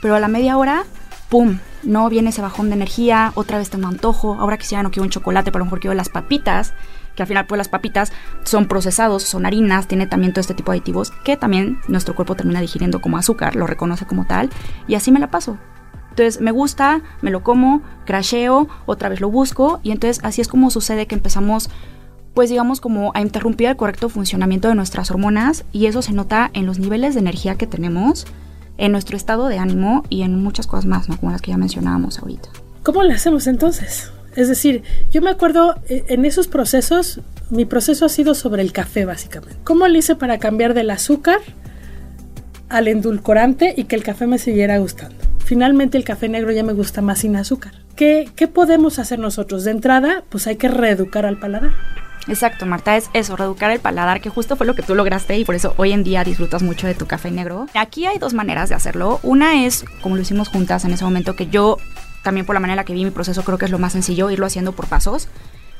pero 0.00 0.14
a 0.14 0.20
la 0.20 0.28
media 0.28 0.56
hora 0.56 0.84
¡pum! 1.28 1.58
No 1.82 2.08
viene 2.08 2.30
ese 2.30 2.42
bajón 2.42 2.68
de 2.68 2.76
energía, 2.76 3.32
otra 3.34 3.58
vez 3.58 3.70
tengo 3.70 3.86
antojo, 3.86 4.36
ahora 4.38 4.58
que 4.58 4.66
ya 4.66 4.82
no 4.82 4.90
quiero 4.90 5.04
un 5.04 5.10
chocolate, 5.10 5.52
pero 5.52 5.62
a 5.62 5.64
lo 5.64 5.66
mejor 5.66 5.80
quiero 5.80 5.94
las 5.94 6.08
papitas, 6.08 6.74
que 7.14 7.22
al 7.22 7.28
final 7.28 7.46
pues 7.46 7.58
las 7.58 7.68
papitas 7.68 8.12
son 8.44 8.66
procesados, 8.66 9.24
son 9.24 9.44
harinas, 9.44 9.88
tiene 9.88 10.06
también 10.06 10.32
todo 10.32 10.40
este 10.40 10.54
tipo 10.54 10.70
de 10.70 10.78
aditivos 10.78 11.10
que 11.24 11.36
también 11.36 11.80
nuestro 11.88 12.14
cuerpo 12.14 12.36
termina 12.36 12.60
digiriendo 12.60 13.00
como 13.00 13.18
azúcar, 13.18 13.56
lo 13.56 13.66
reconoce 13.66 14.06
como 14.06 14.24
tal 14.24 14.50
y 14.86 14.94
así 14.94 15.10
me 15.10 15.18
la 15.18 15.30
paso. 15.30 15.58
Entonces 16.10 16.40
me 16.40 16.52
gusta, 16.52 17.02
me 17.20 17.30
lo 17.30 17.42
como, 17.42 17.82
crasheo, 18.04 18.68
otra 18.86 19.08
vez 19.08 19.20
lo 19.20 19.30
busco 19.30 19.80
y 19.82 19.90
entonces 19.90 20.24
así 20.24 20.40
es 20.40 20.48
como 20.48 20.70
sucede 20.70 21.06
que 21.06 21.14
empezamos 21.14 21.70
pues 22.34 22.50
digamos 22.50 22.80
como 22.80 23.10
a 23.14 23.20
interrumpir 23.20 23.66
el 23.66 23.76
correcto 23.76 24.08
funcionamiento 24.08 24.68
de 24.68 24.76
nuestras 24.76 25.10
hormonas 25.10 25.64
y 25.72 25.86
eso 25.86 26.02
se 26.02 26.12
nota 26.12 26.50
en 26.54 26.66
los 26.66 26.78
niveles 26.78 27.14
de 27.14 27.20
energía 27.20 27.56
que 27.56 27.66
tenemos, 27.66 28.28
en 28.78 28.92
nuestro 28.92 29.16
estado 29.16 29.48
de 29.48 29.58
ánimo 29.58 30.04
y 30.08 30.22
en 30.22 30.42
muchas 30.42 30.66
cosas 30.66 30.86
más, 30.86 31.08
¿no? 31.08 31.18
como 31.18 31.32
las 31.32 31.42
que 31.42 31.50
ya 31.50 31.58
mencionábamos 31.58 32.18
ahorita. 32.20 32.48
¿Cómo 32.82 33.02
lo 33.02 33.12
hacemos 33.12 33.46
entonces? 33.46 34.10
Es 34.34 34.48
decir, 34.48 34.82
yo 35.10 35.20
me 35.20 35.30
acuerdo 35.30 35.74
eh, 35.88 36.04
en 36.08 36.24
esos 36.24 36.46
procesos, 36.46 37.20
mi 37.50 37.64
proceso 37.64 38.06
ha 38.06 38.08
sido 38.08 38.34
sobre 38.34 38.62
el 38.62 38.72
café 38.72 39.04
básicamente. 39.04 39.56
¿Cómo 39.64 39.86
le 39.88 39.98
hice 39.98 40.14
para 40.14 40.38
cambiar 40.38 40.74
del 40.74 40.90
azúcar 40.90 41.40
al 42.68 42.86
endulcorante 42.86 43.74
y 43.76 43.84
que 43.84 43.96
el 43.96 44.04
café 44.04 44.26
me 44.26 44.38
siguiera 44.38 44.78
gustando? 44.78 45.16
Finalmente 45.44 45.98
el 45.98 46.04
café 46.04 46.28
negro 46.28 46.52
ya 46.52 46.62
me 46.62 46.72
gusta 46.72 47.02
más 47.02 47.20
sin 47.20 47.34
azúcar. 47.34 47.72
¿Qué, 47.96 48.30
qué 48.36 48.46
podemos 48.46 48.98
hacer 48.98 49.18
nosotros? 49.18 49.64
De 49.64 49.72
entrada, 49.72 50.22
pues 50.28 50.46
hay 50.46 50.56
que 50.56 50.68
reeducar 50.68 51.26
al 51.26 51.40
paladar. 51.40 51.72
Exacto, 52.28 52.66
Marta, 52.66 52.96
es 52.96 53.08
eso, 53.14 53.36
reeducar 53.36 53.70
el 53.70 53.80
paladar, 53.80 54.20
que 54.20 54.28
justo 54.28 54.54
fue 54.54 54.66
lo 54.66 54.74
que 54.74 54.82
tú 54.82 54.94
lograste 54.94 55.38
y 55.38 55.46
por 55.46 55.54
eso 55.54 55.72
hoy 55.78 55.92
en 55.92 56.04
día 56.04 56.24
disfrutas 56.24 56.62
mucho 56.62 56.86
de 56.86 56.94
tu 56.94 57.06
café 57.06 57.30
negro. 57.30 57.66
Aquí 57.74 58.04
hay 58.04 58.18
dos 58.18 58.34
maneras 58.34 58.68
de 58.68 58.74
hacerlo. 58.74 59.18
Una 59.22 59.64
es, 59.64 59.84
como 60.02 60.14
lo 60.14 60.22
hicimos 60.22 60.48
juntas 60.48 60.84
en 60.84 60.92
ese 60.92 61.04
momento, 61.04 61.34
que 61.34 61.46
yo 61.46 61.78
también 62.22 62.44
por 62.44 62.54
la 62.54 62.60
manera 62.60 62.84
que 62.84 62.92
vi 62.92 63.04
mi 63.04 63.10
proceso, 63.10 63.42
creo 63.44 63.56
que 63.56 63.64
es 63.64 63.70
lo 63.70 63.78
más 63.78 63.92
sencillo, 63.92 64.30
irlo 64.30 64.44
haciendo 64.44 64.72
por 64.72 64.88
pasos. 64.88 65.28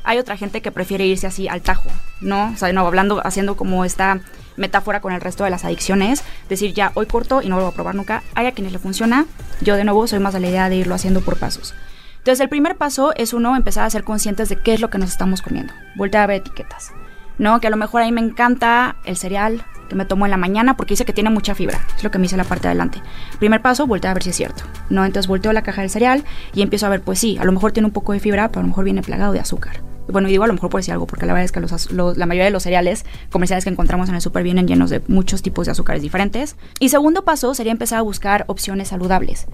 Hay 0.03 0.17
otra 0.17 0.37
gente 0.37 0.61
que 0.61 0.71
prefiere 0.71 1.05
irse 1.05 1.27
así 1.27 1.47
al 1.47 1.61
tajo, 1.61 1.89
¿no? 2.19 2.51
O 2.51 2.57
sea, 2.57 2.73
no, 2.73 2.87
hablando, 2.87 3.21
haciendo 3.23 3.55
como 3.55 3.85
esta 3.85 4.21
metáfora 4.57 5.01
con 5.01 5.13
el 5.13 5.21
resto 5.21 5.43
de 5.43 5.51
las 5.51 5.65
adicciones, 5.65 6.23
decir 6.49 6.73
ya, 6.73 6.91
hoy 6.95 7.05
corto 7.05 7.43
y 7.43 7.49
no 7.49 7.57
lo 7.57 7.63
voy 7.63 7.71
a 7.71 7.75
probar 7.75 7.93
nunca. 7.93 8.23
Hay 8.33 8.47
a 8.47 8.53
quienes 8.53 8.73
le 8.73 8.79
funciona, 8.79 9.27
yo 9.61 9.75
de 9.75 9.83
nuevo 9.83 10.07
soy 10.07 10.19
más 10.19 10.33
de 10.33 10.39
la 10.39 10.49
idea 10.49 10.69
de 10.69 10.77
irlo 10.77 10.95
haciendo 10.95 11.21
por 11.21 11.37
pasos. 11.37 11.75
Entonces, 12.19 12.41
el 12.41 12.49
primer 12.49 12.77
paso 12.77 13.13
es 13.15 13.33
uno 13.33 13.55
empezar 13.55 13.85
a 13.85 13.89
ser 13.89 14.03
conscientes 14.03 14.49
de 14.49 14.55
qué 14.57 14.73
es 14.73 14.81
lo 14.81 14.89
que 14.89 14.97
nos 14.97 15.09
estamos 15.09 15.41
comiendo. 15.41 15.73
Voltear 15.95 16.23
a 16.23 16.27
ver 16.27 16.37
etiquetas. 16.37 16.91
¿No? 17.37 17.59
Que 17.59 17.67
a 17.67 17.69
lo 17.69 17.77
mejor 17.77 18.01
a 18.01 18.05
mí 18.05 18.11
me 18.11 18.21
encanta 18.21 18.97
el 19.05 19.15
cereal, 19.15 19.63
que 19.87 19.95
me 19.95 20.05
tomo 20.05 20.25
en 20.25 20.31
la 20.31 20.37
mañana 20.37 20.77
porque 20.77 20.93
dice 20.93 21.05
que 21.05 21.13
tiene 21.13 21.29
mucha 21.29 21.55
fibra. 21.55 21.79
Es 21.95 22.03
lo 22.03 22.11
que 22.11 22.17
me 22.17 22.23
dice 22.23 22.37
la 22.37 22.43
parte 22.43 22.63
de 22.63 22.69
adelante. 22.69 23.01
Primer 23.39 23.61
paso, 23.61 23.87
volteo 23.87 24.11
a 24.11 24.13
ver 24.13 24.23
si 24.23 24.29
es 24.29 24.35
cierto. 24.35 24.63
¿no? 24.89 25.05
Entonces 25.05 25.27
volteo 25.27 25.51
la 25.53 25.63
caja 25.63 25.81
del 25.81 25.89
cereal 25.89 26.23
y 26.53 26.61
empiezo 26.61 26.85
a 26.85 26.89
ver, 26.89 27.01
pues 27.01 27.19
sí, 27.19 27.37
a 27.37 27.43
lo 27.43 27.51
mejor 27.51 27.71
tiene 27.71 27.87
un 27.87 27.93
poco 27.93 28.13
de 28.13 28.19
fibra, 28.19 28.49
pero 28.49 28.59
a 28.59 28.63
lo 28.63 28.69
mejor 28.69 28.85
viene 28.85 29.01
plagado 29.01 29.33
de 29.33 29.39
azúcar. 29.39 29.81
Bueno, 30.07 30.27
y 30.27 30.31
digo 30.31 30.43
a 30.43 30.47
lo 30.47 30.53
mejor 30.53 30.71
por 30.71 30.79
decir 30.79 30.93
algo, 30.93 31.05
porque 31.05 31.27
la 31.27 31.33
verdad 31.33 31.45
es 31.45 31.51
que 31.51 31.59
la 31.59 32.25
mayoría 32.25 32.45
de 32.45 32.51
los 32.51 32.63
cereales 32.63 33.05
comerciales 33.31 33.63
que 33.63 33.69
encontramos 33.69 34.09
en 34.09 34.15
el 34.15 34.21
súper 34.21 34.43
vienen 34.43 34.67
llenos 34.67 34.89
de 34.89 35.03
muchos 35.07 35.43
tipos 35.43 35.67
de 35.67 35.73
azúcares 35.73 36.01
diferentes. 36.01 36.55
Y 36.79 36.89
segundo 36.89 37.23
paso 37.25 37.53
sería 37.53 37.71
empezar 37.71 37.99
a 37.99 38.01
buscar 38.01 38.43
opciones 38.47 38.87
saludables, 38.87 39.47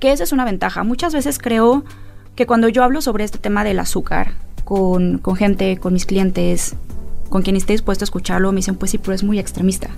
que 0.00 0.10
esa 0.10 0.24
es 0.24 0.32
una 0.32 0.44
ventaja. 0.44 0.82
Muchas 0.82 1.14
veces 1.14 1.38
creo 1.38 1.84
que 2.40 2.46
cuando 2.46 2.70
yo 2.70 2.82
hablo 2.82 3.02
sobre 3.02 3.24
este 3.24 3.36
tema 3.36 3.64
del 3.64 3.78
azúcar 3.80 4.32
con, 4.64 5.18
con 5.18 5.36
gente, 5.36 5.76
con 5.76 5.92
mis 5.92 6.06
clientes, 6.06 6.74
con 7.28 7.42
quien 7.42 7.54
esté 7.54 7.74
dispuesto 7.74 8.02
a 8.02 8.06
escucharlo, 8.06 8.50
me 8.50 8.56
dicen, 8.56 8.76
pues 8.76 8.92
sí, 8.92 8.96
pero 8.96 9.12
es 9.12 9.22
muy 9.22 9.38
extremista. 9.38 9.90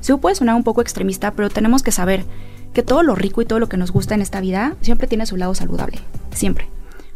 Sí, 0.00 0.14
puede 0.14 0.34
sonar 0.34 0.54
un 0.54 0.64
poco 0.64 0.80
extremista, 0.80 1.32
pero 1.32 1.50
tenemos 1.50 1.82
que 1.82 1.92
saber 1.92 2.24
que 2.72 2.82
todo 2.82 3.02
lo 3.02 3.14
rico 3.16 3.42
y 3.42 3.44
todo 3.44 3.58
lo 3.58 3.68
que 3.68 3.76
nos 3.76 3.92
gusta 3.92 4.14
en 4.14 4.22
esta 4.22 4.40
vida 4.40 4.76
siempre 4.80 5.08
tiene 5.08 5.26
su 5.26 5.36
lado 5.36 5.54
saludable, 5.54 5.98
siempre. 6.32 6.68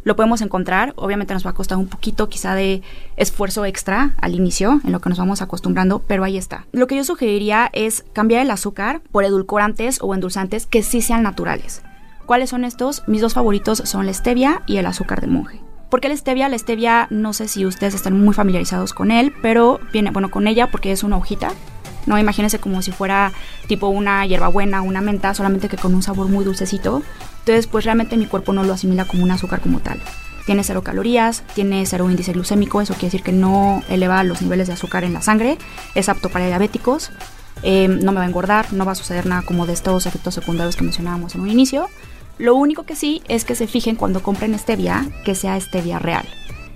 Lo 0.03 0.15
podemos 0.15 0.41
encontrar, 0.41 0.93
obviamente 0.97 1.33
nos 1.33 1.47
va 1.47 1.49
a 1.49 1.55
costar 1.55 1.79
un 1.79 1.87
poquito 1.87 2.29
quizá 2.29 2.53
de 2.53 2.83
esfuerzo 3.17 3.65
extra 3.65 4.13
al 4.21 4.35
inicio, 4.35 4.81
en 4.83 4.91
lo 4.91 5.01
que 5.01 5.09
nos 5.09 5.17
vamos 5.17 5.41
acostumbrando, 5.41 6.03
pero 6.05 6.23
ahí 6.23 6.37
está. 6.37 6.67
Lo 6.73 6.85
que 6.85 6.95
yo 6.95 7.03
sugeriría 7.03 7.71
es 7.73 8.05
cambiar 8.13 8.43
el 8.43 8.51
azúcar 8.51 9.01
por 9.11 9.23
edulcorantes 9.23 9.97
o 10.03 10.13
endulzantes 10.13 10.67
que 10.67 10.83
sí 10.83 11.01
sean 11.01 11.23
naturales. 11.23 11.81
¿Cuáles 12.25 12.49
son 12.49 12.65
estos? 12.65 13.03
Mis 13.07 13.21
dos 13.21 13.35
favoritos 13.35 13.83
son 13.85 14.05
la 14.07 14.13
stevia 14.13 14.63
y 14.65 14.77
el 14.77 14.87
azúcar 14.87 15.21
de 15.21 15.27
monje. 15.27 15.61
Porque 15.89 16.09
la 16.09 16.17
stevia, 16.17 16.49
la 16.49 16.57
stevia, 16.57 17.07
no 17.11 17.33
sé 17.33 17.47
si 17.47 17.65
ustedes 17.65 17.93
están 17.93 18.19
muy 18.19 18.33
familiarizados 18.33 18.93
con 18.93 19.11
él, 19.11 19.31
pero 19.43 19.79
viene, 19.93 20.09
bueno, 20.09 20.31
con 20.31 20.47
ella 20.47 20.71
porque 20.71 20.91
es 20.91 21.03
una 21.03 21.17
hojita. 21.17 21.51
No, 22.07 22.17
imagínense 22.17 22.59
como 22.59 22.81
si 22.81 22.91
fuera 22.91 23.31
tipo 23.67 23.87
una 23.87 24.25
hierbabuena, 24.25 24.81
una 24.81 25.01
menta, 25.01 25.33
solamente 25.35 25.69
que 25.69 25.77
con 25.77 25.93
un 25.93 26.01
sabor 26.01 26.27
muy 26.27 26.43
dulcecito. 26.43 27.03
Entonces, 27.39 27.67
pues 27.67 27.85
realmente 27.85 28.17
mi 28.17 28.25
cuerpo 28.25 28.53
no 28.53 28.63
lo 28.63 28.73
asimila 28.73 29.05
como 29.05 29.23
un 29.23 29.31
azúcar 29.31 29.61
como 29.61 29.79
tal. 29.79 30.01
Tiene 30.47 30.63
cero 30.63 30.83
calorías, 30.83 31.43
tiene 31.53 31.85
cero 31.85 32.09
índice 32.09 32.33
glucémico, 32.33 32.81
eso 32.81 32.93
quiere 32.93 33.07
decir 33.07 33.23
que 33.23 33.31
no 33.31 33.83
eleva 33.87 34.23
los 34.23 34.41
niveles 34.41 34.67
de 34.67 34.73
azúcar 34.73 35.03
en 35.03 35.13
la 35.13 35.21
sangre, 35.21 35.57
es 35.95 36.09
apto 36.09 36.29
para 36.29 36.45
diabéticos, 36.45 37.11
eh, 37.63 37.87
no 37.87 38.11
me 38.11 38.19
va 38.19 38.25
a 38.25 38.27
engordar, 38.27 38.73
no 38.73 38.85
va 38.85 38.91
a 38.91 38.95
suceder 38.95 39.25
nada 39.25 39.41
como 39.41 39.65
de 39.65 39.73
estos 39.73 40.05
efectos 40.05 40.35
secundarios 40.35 40.75
que 40.75 40.83
mencionábamos 40.83 41.33
en 41.33 41.41
un 41.41 41.49
inicio. 41.49 41.89
Lo 42.37 42.55
único 42.55 42.83
que 42.83 42.95
sí 42.95 43.21
es 43.27 43.45
que 43.45 43.55
se 43.55 43.67
fijen 43.67 43.95
cuando 43.95 44.21
compren 44.21 44.57
stevia, 44.59 45.05
que 45.23 45.35
sea 45.35 45.59
stevia 45.59 45.99
real. 45.99 46.27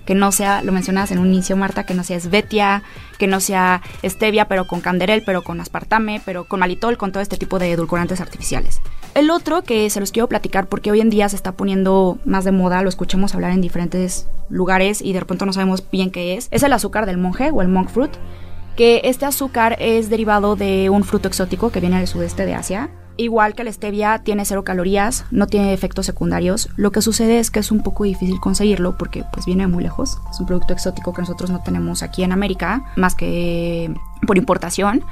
Que 0.06 0.14
no 0.14 0.32
sea, 0.32 0.62
lo 0.62 0.72
mencionabas 0.72 1.12
en 1.12 1.18
un 1.18 1.26
inicio, 1.26 1.56
Marta, 1.56 1.84
que 1.84 1.94
no 1.94 2.02
sea 2.02 2.16
esvetia, 2.16 2.82
que 3.18 3.26
no 3.26 3.40
sea 3.40 3.82
stevia, 4.02 4.48
pero 4.48 4.66
con 4.66 4.80
canderel, 4.80 5.22
pero 5.24 5.42
con 5.42 5.60
aspartame, 5.60 6.22
pero 6.24 6.44
con 6.44 6.60
malitol, 6.60 6.96
con 6.96 7.12
todo 7.12 7.22
este 7.22 7.36
tipo 7.36 7.58
de 7.58 7.72
edulcorantes 7.72 8.20
artificiales. 8.20 8.80
El 9.14 9.30
otro 9.30 9.62
que 9.62 9.90
se 9.90 10.00
los 10.00 10.12
quiero 10.12 10.28
platicar 10.28 10.68
porque 10.68 10.90
hoy 10.90 11.00
en 11.00 11.10
día 11.10 11.28
se 11.28 11.36
está 11.36 11.52
poniendo 11.52 12.18
más 12.24 12.44
de 12.44 12.52
moda, 12.52 12.82
lo 12.82 12.88
escuchamos 12.88 13.34
hablar 13.34 13.52
en 13.52 13.60
diferentes 13.60 14.28
lugares 14.48 15.02
y 15.02 15.12
de 15.12 15.20
repente 15.20 15.44
no 15.46 15.52
sabemos 15.52 15.84
bien 15.90 16.10
qué 16.10 16.36
es, 16.36 16.48
es 16.50 16.62
el 16.62 16.72
azúcar 16.72 17.06
del 17.06 17.18
monje 17.18 17.50
o 17.50 17.60
el 17.60 17.68
monk 17.68 17.90
fruit, 17.90 18.12
que 18.76 19.02
este 19.04 19.26
azúcar 19.26 19.76
es 19.78 20.08
derivado 20.08 20.56
de 20.56 20.90
un 20.90 21.04
fruto 21.04 21.28
exótico 21.28 21.70
que 21.70 21.80
viene 21.80 21.98
del 21.98 22.06
sudeste 22.06 22.46
de 22.46 22.54
Asia. 22.54 22.88
Igual 23.16 23.54
que 23.54 23.64
la 23.64 23.72
stevia, 23.72 24.20
tiene 24.20 24.44
cero 24.44 24.64
calorías, 24.64 25.26
no 25.30 25.46
tiene 25.46 25.74
efectos 25.74 26.06
secundarios. 26.06 26.70
Lo 26.76 26.90
que 26.90 27.02
sucede 27.02 27.38
es 27.38 27.50
que 27.50 27.60
es 27.60 27.70
un 27.70 27.82
poco 27.82 28.04
difícil 28.04 28.40
conseguirlo 28.40 28.96
porque 28.96 29.24
pues 29.32 29.44
viene 29.44 29.66
muy 29.66 29.82
lejos. 29.82 30.18
Es 30.30 30.40
un 30.40 30.46
producto 30.46 30.72
exótico 30.72 31.12
que 31.12 31.22
nosotros 31.22 31.50
no 31.50 31.60
tenemos 31.62 32.02
aquí 32.02 32.22
en 32.22 32.32
América, 32.32 32.92
más 32.96 33.14
que 33.14 33.92
por 34.26 34.38
importación. 34.38 35.04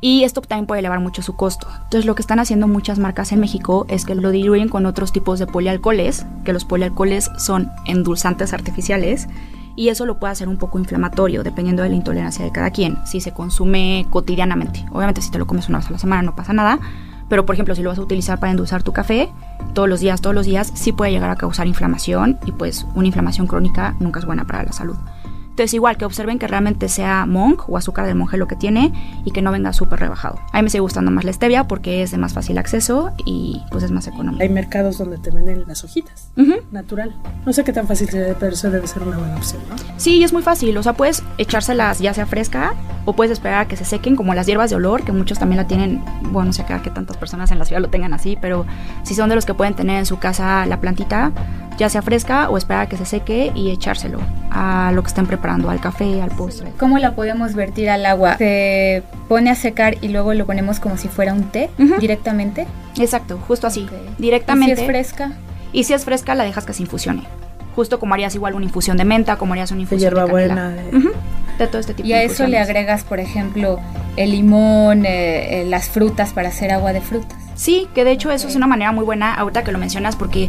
Y 0.00 0.22
esto 0.22 0.40
también 0.42 0.66
puede 0.66 0.80
elevar 0.80 1.00
mucho 1.00 1.22
su 1.22 1.34
costo. 1.34 1.66
Entonces 1.74 2.04
lo 2.04 2.14
que 2.14 2.22
están 2.22 2.38
haciendo 2.38 2.68
muchas 2.68 2.98
marcas 2.98 3.32
en 3.32 3.40
México 3.40 3.86
es 3.88 4.04
que 4.04 4.14
lo 4.14 4.30
diluyen 4.30 4.68
con 4.68 4.86
otros 4.86 5.12
tipos 5.12 5.38
de 5.38 5.46
polialcoholes, 5.46 6.24
que 6.44 6.52
los 6.52 6.64
polialcoholes 6.64 7.30
son 7.38 7.70
endulzantes 7.86 8.52
artificiales 8.52 9.26
y 9.74 9.90
eso 9.90 10.06
lo 10.06 10.18
puede 10.18 10.32
hacer 10.32 10.48
un 10.48 10.56
poco 10.56 10.78
inflamatorio 10.78 11.44
dependiendo 11.44 11.82
de 11.82 11.88
la 11.88 11.94
intolerancia 11.94 12.44
de 12.44 12.50
cada 12.50 12.70
quien, 12.70 12.98
si 13.06 13.20
se 13.20 13.32
consume 13.32 14.06
cotidianamente. 14.10 14.84
Obviamente 14.92 15.22
si 15.22 15.30
te 15.30 15.38
lo 15.38 15.46
comes 15.46 15.68
una 15.68 15.78
vez 15.78 15.88
a 15.88 15.92
la 15.92 15.98
semana 15.98 16.22
no 16.22 16.34
pasa 16.34 16.52
nada, 16.52 16.80
pero 17.28 17.46
por 17.46 17.54
ejemplo 17.54 17.74
si 17.74 17.82
lo 17.82 17.90
vas 17.90 17.98
a 17.98 18.02
utilizar 18.02 18.38
para 18.38 18.50
endulzar 18.50 18.82
tu 18.82 18.92
café 18.92 19.30
todos 19.74 19.88
los 19.88 20.00
días, 20.00 20.20
todos 20.20 20.34
los 20.34 20.46
días, 20.46 20.72
sí 20.74 20.92
puede 20.92 21.12
llegar 21.12 21.30
a 21.30 21.36
causar 21.36 21.66
inflamación 21.66 22.38
y 22.46 22.52
pues 22.52 22.86
una 22.94 23.06
inflamación 23.06 23.46
crónica 23.46 23.94
nunca 24.00 24.20
es 24.20 24.26
buena 24.26 24.44
para 24.44 24.62
la 24.62 24.72
salud. 24.72 24.96
Entonces, 25.58 25.74
igual 25.74 25.96
que 25.96 26.04
observen 26.04 26.38
que 26.38 26.46
realmente 26.46 26.88
sea 26.88 27.26
monk 27.26 27.68
o 27.68 27.76
azúcar 27.76 28.06
del 28.06 28.14
monje 28.14 28.36
lo 28.36 28.46
que 28.46 28.54
tiene 28.54 28.92
y 29.24 29.32
que 29.32 29.42
no 29.42 29.50
venga 29.50 29.72
súper 29.72 29.98
rebajado. 29.98 30.38
A 30.52 30.58
mí 30.58 30.62
me 30.62 30.70
sigue 30.70 30.82
gustando 30.82 31.10
más 31.10 31.24
la 31.24 31.32
stevia 31.32 31.66
porque 31.66 32.04
es 32.04 32.12
de 32.12 32.16
más 32.16 32.32
fácil 32.32 32.58
acceso 32.58 33.10
y 33.26 33.60
pues 33.72 33.82
es 33.82 33.90
más 33.90 34.06
económico. 34.06 34.40
Hay 34.40 34.50
mercados 34.50 34.98
donde 34.98 35.18
te 35.18 35.32
venden 35.32 35.64
las 35.66 35.82
hojitas, 35.82 36.30
natural. 36.70 37.12
No 37.44 37.52
sé 37.52 37.64
qué 37.64 37.72
tan 37.72 37.88
fácil 37.88 38.08
sea, 38.08 38.36
pero 38.38 38.52
eso 38.52 38.70
debe 38.70 38.86
ser 38.86 39.02
una 39.02 39.18
buena 39.18 39.34
opción, 39.34 39.60
¿no? 39.68 39.74
Sí, 39.96 40.22
es 40.22 40.32
muy 40.32 40.42
fácil. 40.42 40.78
O 40.78 40.82
sea, 40.84 40.92
puedes 40.92 41.24
echárselas 41.38 41.98
ya 41.98 42.14
sea 42.14 42.26
fresca 42.26 42.74
o 43.04 43.14
puedes 43.14 43.32
esperar 43.32 43.62
a 43.62 43.66
que 43.66 43.76
se 43.76 43.84
sequen, 43.84 44.14
como 44.14 44.34
las 44.34 44.46
hierbas 44.46 44.70
de 44.70 44.76
olor, 44.76 45.02
que 45.02 45.10
muchos 45.10 45.40
también 45.40 45.56
la 45.56 45.66
tienen. 45.66 46.04
Bueno, 46.30 46.44
no 46.44 46.52
sé 46.52 46.62
acá 46.62 46.82
que 46.82 46.90
tantas 46.90 47.16
personas 47.16 47.50
en 47.50 47.58
la 47.58 47.64
ciudad 47.64 47.82
lo 47.82 47.90
tengan 47.90 48.14
así, 48.14 48.38
pero 48.40 48.64
si 49.02 49.16
son 49.16 49.28
de 49.28 49.34
los 49.34 49.44
que 49.44 49.54
pueden 49.54 49.74
tener 49.74 49.98
en 49.98 50.06
su 50.06 50.20
casa 50.20 50.64
la 50.66 50.80
plantita, 50.80 51.32
ya 51.78 51.88
sea 51.88 52.02
fresca 52.02 52.50
o 52.50 52.58
esperar 52.58 52.82
a 52.82 52.88
que 52.88 52.96
se 52.96 53.06
seque 53.06 53.52
y 53.54 53.70
echárselo 53.70 54.18
a 54.50 54.90
lo 54.92 55.02
que 55.02 55.08
estén 55.08 55.26
preparando, 55.26 55.70
al 55.70 55.80
café, 55.80 56.20
al 56.20 56.30
postre. 56.30 56.72
¿Cómo 56.78 56.98
la 56.98 57.14
podemos 57.14 57.54
vertir 57.54 57.88
al 57.88 58.04
agua? 58.04 58.36
¿Se 58.36 59.02
pone 59.28 59.50
a 59.50 59.54
secar 59.54 59.96
y 60.02 60.08
luego 60.08 60.34
lo 60.34 60.44
ponemos 60.44 60.80
como 60.80 60.96
si 60.98 61.08
fuera 61.08 61.32
un 61.32 61.44
té 61.44 61.70
directamente? 62.00 62.66
Exacto, 62.98 63.38
justo 63.46 63.66
así. 63.66 63.88
Directamente. 64.18 64.72
¿Y 64.72 64.76
si 64.76 64.82
es 64.82 64.86
fresca? 64.86 65.32
Y 65.72 65.84
si 65.84 65.92
es 65.94 66.04
fresca, 66.04 66.34
la 66.34 66.44
dejas 66.44 66.66
que 66.66 66.72
se 66.72 66.82
infusione. 66.82 67.22
Justo 67.76 68.00
como 68.00 68.14
harías 68.14 68.34
igual 68.34 68.54
una 68.54 68.64
infusión 68.64 68.96
de 68.96 69.04
menta, 69.04 69.36
como 69.36 69.52
harías 69.52 69.70
una 69.70 69.82
infusión 69.82 70.12
de, 70.14 70.20
de- 70.90 70.96
Ujú, 70.96 71.10
De 71.58 71.66
todo 71.68 71.78
este 71.78 71.94
tipo 71.94 72.06
Y 72.08 72.10
de 72.10 72.16
a 72.18 72.22
eso 72.24 72.46
le 72.48 72.58
agregas, 72.58 73.04
por 73.04 73.20
ejemplo, 73.20 73.78
el 74.16 74.32
limón, 74.32 75.06
eh, 75.06 75.60
eh, 75.62 75.64
las 75.64 75.88
frutas 75.88 76.32
para 76.32 76.48
hacer 76.48 76.72
agua 76.72 76.92
de 76.92 77.00
frutas. 77.00 77.38
Sí, 77.54 77.86
que 77.94 78.02
de 78.04 78.10
hecho 78.12 78.32
eso 78.32 78.48
es 78.48 78.56
una 78.56 78.66
manera 78.66 78.90
muy 78.90 79.04
buena 79.04 79.34
ahorita 79.34 79.62
que 79.62 79.70
lo 79.70 79.78
mencionas 79.78 80.16
porque 80.16 80.48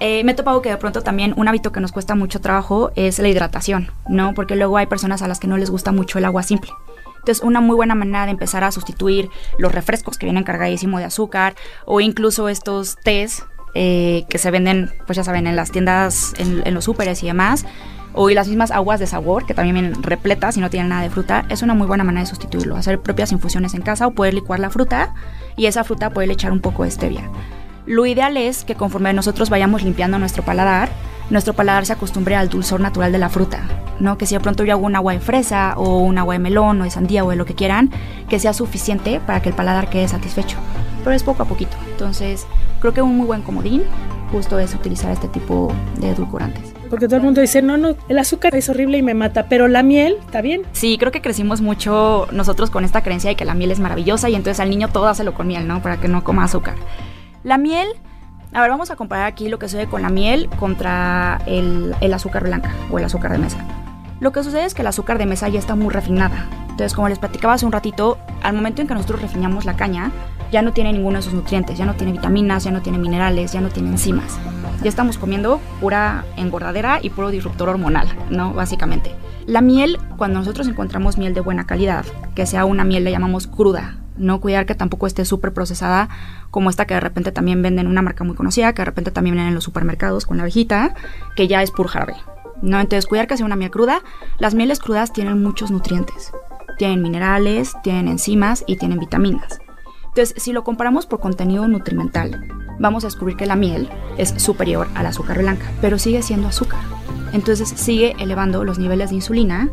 eh, 0.00 0.22
me 0.24 0.32
he 0.32 0.60
que 0.62 0.70
de 0.70 0.76
pronto 0.76 1.02
también 1.02 1.34
un 1.36 1.48
hábito 1.48 1.72
que 1.72 1.80
nos 1.80 1.92
cuesta 1.92 2.14
mucho 2.14 2.40
trabajo 2.40 2.92
es 2.94 3.18
la 3.18 3.28
hidratación, 3.28 3.90
¿no? 4.08 4.32
Porque 4.34 4.56
luego 4.56 4.76
hay 4.76 4.86
personas 4.86 5.22
a 5.22 5.28
las 5.28 5.40
que 5.40 5.48
no 5.48 5.56
les 5.56 5.70
gusta 5.70 5.92
mucho 5.92 6.18
el 6.18 6.24
agua 6.24 6.42
simple. 6.42 6.70
Entonces, 7.18 7.42
una 7.44 7.60
muy 7.60 7.76
buena 7.76 7.94
manera 7.94 8.24
de 8.24 8.30
empezar 8.30 8.64
a 8.64 8.72
sustituir 8.72 9.28
los 9.58 9.72
refrescos 9.72 10.16
que 10.16 10.26
vienen 10.26 10.44
cargadísimo 10.44 10.98
de 10.98 11.04
azúcar 11.04 11.54
o 11.84 12.00
incluso 12.00 12.48
estos 12.48 12.96
tés 13.02 13.42
eh, 13.74 14.24
que 14.30 14.38
se 14.38 14.50
venden, 14.50 14.92
pues 15.06 15.16
ya 15.16 15.24
saben, 15.24 15.46
en 15.46 15.56
las 15.56 15.70
tiendas, 15.70 16.32
en, 16.38 16.72
los 16.72 16.84
súperes 16.84 17.22
y 17.22 17.26
demás, 17.26 17.66
o 18.14 18.30
y 18.30 18.34
las 18.34 18.48
mismas 18.48 18.70
aguas 18.70 18.98
de 19.00 19.06
sabor 19.06 19.46
que 19.46 19.52
también 19.52 19.74
vienen 19.74 20.02
repletas 20.02 20.56
y 20.56 20.60
no 20.60 20.70
tienen 20.70 20.88
nada 20.88 21.02
de 21.02 21.10
fruta, 21.10 21.44
es 21.50 21.62
una 21.62 21.74
muy 21.74 21.86
buena 21.86 22.04
manera 22.04 22.22
de 22.22 22.30
sustituirlo. 22.30 22.76
Hacer 22.76 23.00
propias 23.00 23.32
infusiones 23.32 23.74
en 23.74 23.82
casa 23.82 24.06
o 24.06 24.12
poder 24.12 24.32
licuar 24.32 24.60
la 24.60 24.70
fruta 24.70 25.14
y 25.56 25.66
esa 25.66 25.84
fruta 25.84 26.10
poderle 26.10 26.34
echar 26.34 26.52
un 26.52 26.60
poco 26.60 26.84
de 26.84 26.90
stevia. 26.90 27.30
Lo 27.88 28.04
ideal 28.04 28.36
es 28.36 28.64
que 28.64 28.74
conforme 28.74 29.14
nosotros 29.14 29.48
vayamos 29.48 29.82
limpiando 29.82 30.18
nuestro 30.18 30.44
paladar, 30.44 30.90
nuestro 31.30 31.54
paladar 31.54 31.86
se 31.86 31.94
acostumbre 31.94 32.36
al 32.36 32.50
dulzor 32.50 32.80
natural 32.80 33.12
de 33.12 33.18
la 33.18 33.30
fruta, 33.30 33.62
¿no? 33.98 34.18
Que 34.18 34.26
si 34.26 34.34
de 34.34 34.40
pronto 34.40 34.62
yo 34.62 34.74
hago 34.74 34.84
un 34.84 34.94
agua 34.94 35.14
de 35.14 35.20
fresa 35.20 35.72
o 35.74 35.96
un 35.96 36.18
agua 36.18 36.34
de 36.34 36.38
melón 36.38 36.82
o 36.82 36.84
de 36.84 36.90
sandía 36.90 37.24
o 37.24 37.30
de 37.30 37.36
lo 37.36 37.46
que 37.46 37.54
quieran, 37.54 37.90
que 38.28 38.38
sea 38.38 38.52
suficiente 38.52 39.20
para 39.20 39.40
que 39.40 39.48
el 39.48 39.54
paladar 39.54 39.88
quede 39.88 40.06
satisfecho. 40.06 40.58
Pero 41.02 41.16
es 41.16 41.22
poco 41.22 41.44
a 41.44 41.46
poquito. 41.46 41.78
Entonces, 41.90 42.46
creo 42.80 42.92
que 42.92 43.00
un 43.00 43.16
muy 43.16 43.26
buen 43.26 43.40
comodín 43.40 43.84
justo 44.30 44.58
es 44.58 44.74
utilizar 44.74 45.10
este 45.10 45.28
tipo 45.28 45.72
de 45.98 46.10
edulcorantes. 46.10 46.74
Porque 46.90 47.06
todo 47.06 47.16
el 47.16 47.22
mundo 47.22 47.40
dice, 47.40 47.62
no, 47.62 47.78
no, 47.78 47.96
el 48.10 48.18
azúcar 48.18 48.54
es 48.54 48.68
horrible 48.68 48.98
y 48.98 49.02
me 49.02 49.14
mata, 49.14 49.46
pero 49.48 49.66
la 49.66 49.82
miel 49.82 50.18
está 50.26 50.42
bien. 50.42 50.60
Sí, 50.72 50.98
creo 50.98 51.10
que 51.10 51.22
crecimos 51.22 51.62
mucho 51.62 52.28
nosotros 52.32 52.68
con 52.68 52.84
esta 52.84 53.02
creencia 53.02 53.30
de 53.30 53.36
que 53.36 53.46
la 53.46 53.54
miel 53.54 53.70
es 53.70 53.80
maravillosa 53.80 54.28
y 54.28 54.34
entonces 54.34 54.60
al 54.60 54.68
niño 54.68 54.88
todo 54.88 55.06
dáselo 55.06 55.32
con 55.32 55.46
miel, 55.46 55.66
¿no? 55.66 55.80
Para 55.80 55.98
que 55.98 56.08
no 56.08 56.22
coma 56.22 56.44
azúcar. 56.44 56.74
La 57.44 57.58
miel, 57.58 57.88
a 58.52 58.60
ver, 58.60 58.70
vamos 58.70 58.90
a 58.90 58.96
comparar 58.96 59.26
aquí 59.26 59.48
lo 59.48 59.58
que 59.58 59.68
sucede 59.68 59.86
con 59.86 60.02
la 60.02 60.10
miel 60.10 60.48
contra 60.58 61.40
el, 61.46 61.94
el 62.00 62.14
azúcar 62.14 62.44
blanca 62.44 62.72
o 62.90 62.98
el 62.98 63.04
azúcar 63.04 63.32
de 63.32 63.38
mesa. 63.38 63.58
Lo 64.20 64.32
que 64.32 64.42
sucede 64.42 64.64
es 64.64 64.74
que 64.74 64.82
el 64.82 64.88
azúcar 64.88 65.18
de 65.18 65.26
mesa 65.26 65.48
ya 65.48 65.60
está 65.60 65.76
muy 65.76 65.90
refinada. 65.94 66.48
Entonces, 66.62 66.94
como 66.94 67.08
les 67.08 67.18
platicaba 67.18 67.54
hace 67.54 67.66
un 67.66 67.72
ratito, 67.72 68.18
al 68.42 68.54
momento 68.54 68.82
en 68.82 68.88
que 68.88 68.94
nosotros 68.94 69.22
refinamos 69.22 69.64
la 69.64 69.76
caña, 69.76 70.10
ya 70.50 70.62
no 70.62 70.72
tiene 70.72 70.92
ninguno 70.92 71.18
de 71.18 71.22
sus 71.22 71.34
nutrientes, 71.34 71.78
ya 71.78 71.84
no 71.84 71.94
tiene 71.94 72.12
vitaminas, 72.12 72.64
ya 72.64 72.70
no 72.70 72.82
tiene 72.82 72.98
minerales, 72.98 73.52
ya 73.52 73.60
no 73.60 73.68
tiene 73.68 73.90
enzimas. 73.90 74.38
Ya 74.82 74.88
estamos 74.88 75.18
comiendo 75.18 75.60
pura 75.80 76.24
engordadera 76.36 76.98
y 77.02 77.10
puro 77.10 77.30
disruptor 77.30 77.68
hormonal, 77.68 78.08
¿no? 78.30 78.54
Básicamente. 78.54 79.14
La 79.46 79.60
miel, 79.60 79.98
cuando 80.16 80.38
nosotros 80.38 80.68
encontramos 80.68 81.18
miel 81.18 81.34
de 81.34 81.40
buena 81.40 81.66
calidad, 81.66 82.04
que 82.34 82.46
sea 82.46 82.64
una 82.64 82.84
miel 82.84 83.04
le 83.04 83.10
llamamos 83.10 83.46
cruda, 83.46 83.96
no 84.18 84.40
cuidar 84.40 84.66
que 84.66 84.74
tampoco 84.74 85.06
esté 85.06 85.24
súper 85.24 85.52
procesada 85.52 86.08
como 86.50 86.70
esta 86.70 86.86
que 86.86 86.94
de 86.94 87.00
repente 87.00 87.32
también 87.32 87.62
venden 87.62 87.86
una 87.86 88.02
marca 88.02 88.24
muy 88.24 88.36
conocida, 88.36 88.72
que 88.72 88.82
de 88.82 88.86
repente 88.86 89.10
también 89.10 89.36
venden 89.36 89.48
en 89.48 89.54
los 89.54 89.64
supermercados 89.64 90.26
con 90.26 90.36
la 90.36 90.44
abejita, 90.44 90.94
que 91.36 91.48
ya 91.48 91.62
es 91.62 91.70
pur 91.70 91.88
jarabe. 91.88 92.14
No, 92.60 92.80
entonces 92.80 93.06
cuidar 93.06 93.26
que 93.26 93.36
sea 93.36 93.46
una 93.46 93.56
miel 93.56 93.70
cruda. 93.70 94.02
Las 94.38 94.54
mieles 94.54 94.80
crudas 94.80 95.12
tienen 95.12 95.42
muchos 95.42 95.70
nutrientes. 95.70 96.32
Tienen 96.76 97.02
minerales, 97.02 97.74
tienen 97.82 98.08
enzimas 98.08 98.64
y 98.66 98.76
tienen 98.76 98.98
vitaminas. 98.98 99.60
Entonces, 100.06 100.42
si 100.42 100.52
lo 100.52 100.64
comparamos 100.64 101.06
por 101.06 101.20
contenido 101.20 101.68
nutrimental, 101.68 102.48
vamos 102.78 103.04
a 103.04 103.06
descubrir 103.06 103.36
que 103.36 103.46
la 103.46 103.56
miel 103.56 103.88
es 104.16 104.30
superior 104.36 104.88
al 104.94 105.06
azúcar 105.06 105.38
blanca, 105.38 105.70
pero 105.80 105.98
sigue 105.98 106.22
siendo 106.22 106.48
azúcar. 106.48 106.80
Entonces 107.32 107.68
sigue 107.68 108.16
elevando 108.18 108.64
los 108.64 108.78
niveles 108.78 109.10
de 109.10 109.16
insulina, 109.16 109.68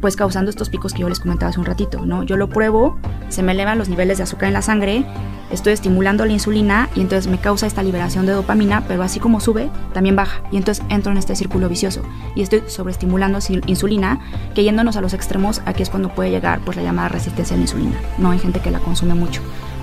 pues 0.00 0.16
causando 0.16 0.50
estos 0.50 0.70
picos 0.70 0.92
que 0.92 1.00
yo 1.00 1.08
les 1.08 1.20
comentaba 1.20 1.50
hace 1.50 1.60
un 1.60 1.66
ratito, 1.66 2.04
¿no? 2.04 2.22
Yo 2.22 2.36
lo 2.36 2.48
pruebo, 2.48 2.98
se 3.28 3.42
me 3.42 3.52
elevan 3.52 3.78
los 3.78 3.88
niveles 3.88 4.18
de 4.18 4.24
azúcar 4.24 4.48
en 4.48 4.54
la 4.54 4.62
sangre, 4.62 5.04
estoy 5.50 5.72
estimulando 5.72 6.24
la 6.24 6.32
insulina 6.32 6.88
y 6.94 7.00
entonces 7.00 7.30
me 7.30 7.38
causa 7.38 7.66
esta 7.66 7.82
liberación 7.82 8.26
de 8.26 8.32
dopamina, 8.32 8.84
pero 8.86 9.02
así 9.02 9.20
como 9.20 9.40
sube, 9.40 9.70
también 9.92 10.16
baja. 10.16 10.42
Y 10.50 10.56
entonces 10.56 10.84
entro 10.88 11.12
en 11.12 11.18
este 11.18 11.36
círculo 11.36 11.68
vicioso 11.68 12.02
y 12.34 12.42
estoy 12.42 12.62
sobreestimulando 12.66 13.38
insulina, 13.66 14.20
que 14.54 14.64
yéndonos 14.64 14.96
a 14.96 15.00
los 15.00 15.14
extremos, 15.14 15.62
aquí 15.66 15.82
es 15.82 15.90
cuando 15.90 16.10
puede 16.10 16.30
llegar 16.30 16.60
pues 16.64 16.76
la 16.76 16.82
llamada 16.82 17.08
resistencia 17.08 17.54
a 17.54 17.58
la 17.58 17.62
insulina. 17.62 17.96
No 18.18 18.30
hay 18.30 18.38
gente 18.38 18.60
que 18.60 18.70
la 18.70 18.80
consume 18.80 19.14
mucho. 19.14 19.42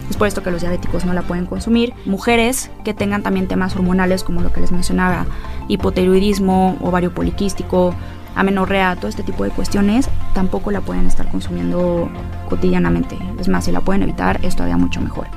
Es 0.10 0.18
por 0.18 0.28
esto 0.28 0.44
que 0.44 0.52
los 0.52 0.62
diabéticos 0.62 1.04
no 1.06 1.14
la 1.14 1.24
pueden 1.24 1.48
consumir. 1.48 1.94
Mujeres 2.06 2.70
que 2.84 2.94
tengan 2.94 3.24
también 3.24 3.48
temas 3.48 3.76
hormonales 3.76 4.24
como 4.24 4.42
lo 4.42 4.54
que 4.54 4.62
les 4.62 4.72
mencionaba, 4.72 5.26
hipotiroidismo, 5.68 6.78
ovario 6.82 7.12
poliquístico, 7.12 7.96
amenorrea, 8.36 8.96
todo 8.96 9.08
este 9.08 9.24
tipo 9.24 9.44
de 9.44 9.50
cuestiones, 9.50 10.10
tampoco 10.34 10.72
la 10.72 10.82
pueden 10.82 11.08
estar 11.08 11.28
consumiendo 11.30 12.10
cotidianamente. 12.50 13.18
Es 13.40 13.48
más, 13.48 13.66
si 13.66 13.72
la 13.72 13.82
pueden 13.82 14.04
evitar, 14.04 14.40
es 14.44 14.56
todavía 14.56 14.78
mucho 14.78 15.02
mejor. 15.02 15.28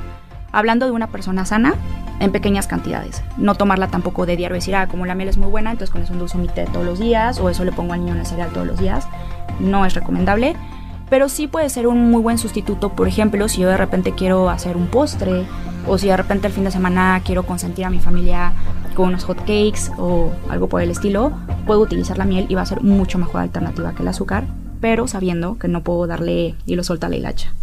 Hablando 0.53 0.87
de 0.87 0.93
una 0.93 1.09
persona 1.09 1.45
sana, 1.45 1.75
en 2.21 2.33
pequeñas 2.33 2.67
cantidades. 2.67 3.23
No 3.37 3.55
tomarla 3.55 3.89
tampoco 3.89 4.27
de 4.27 4.37
diario, 4.37 4.55
decir, 4.55 4.75
ah, 4.75 4.89
como 4.89 5.07
la 5.07 5.15
miel 5.15 5.29
es 5.29 5.37
muy 5.37 5.49
buena, 5.49 5.71
entonces 5.71 5.91
con 5.91 6.03
eso 6.03 6.13
endulzo 6.13 6.39
mi 6.39 6.49
té 6.49 6.67
todos 6.73 6.85
los 6.85 6.99
días, 6.99 7.39
o 7.39 7.49
eso 7.49 7.65
le 7.65 7.73
pongo 7.73 7.93
al 7.93 8.01
niño 8.01 8.15
en 8.15 8.21
el 8.21 8.27
cereal 8.27 8.51
todos 8.51 8.67
los 8.67 8.79
días. 8.79 9.07
No 9.61 9.85
es 9.85 9.95
recomendable. 9.95 10.57
Pero 11.11 11.29
sí 11.29 11.47
puede 11.47 11.71
ser 11.71 11.87
un 11.87 12.11
muy 12.11 12.21
buen 12.21 12.37
sustituto, 12.37 12.91
por 12.91 13.09
ejemplo, 13.09 13.49
si 13.49 13.63
yo 13.63 13.69
de 13.69 13.79
repente 13.79 14.13
quiero 14.13 14.51
hacer 14.51 14.77
un 14.77 14.89
postre, 14.89 15.47
o 15.87 15.97
si 15.97 16.09
de 16.09 16.17
repente 16.17 16.47
el 16.47 16.53
fin 16.53 16.65
de 16.65 16.71
semana 16.71 17.23
quiero 17.25 17.45
consentir 17.45 17.87
a 17.87 17.91
mi 17.91 17.99
familia 17.99 18.53
con 18.99 19.11
unos 19.11 19.23
hot 19.23 19.39
cakes 19.39 19.93
o 19.97 20.33
algo 20.49 20.69
por 20.69 20.83
el 20.83 20.91
estilo, 20.91 21.33
puedo 21.69 21.79
utilizar 21.79 22.19
la 22.19 22.25
miel 22.25 22.47
y 22.49 22.57
va 22.57 22.63
a 22.63 22.67
ser 22.67 22.81
mucho 22.81 23.17
mejor 23.17 23.43
alternativa 23.43 23.95
que 23.95 24.03
el 24.03 24.09
azúcar, 24.09 24.43
pero 24.81 25.07
sabiendo 25.07 25.57
que 25.57 25.69
no 25.69 25.85
puedo 25.85 26.09
darle 26.09 26.57
hilo 26.67 26.83
suelta 26.83 27.07
a 27.07 27.11
la 27.11 27.15
hilacha. 27.15 27.55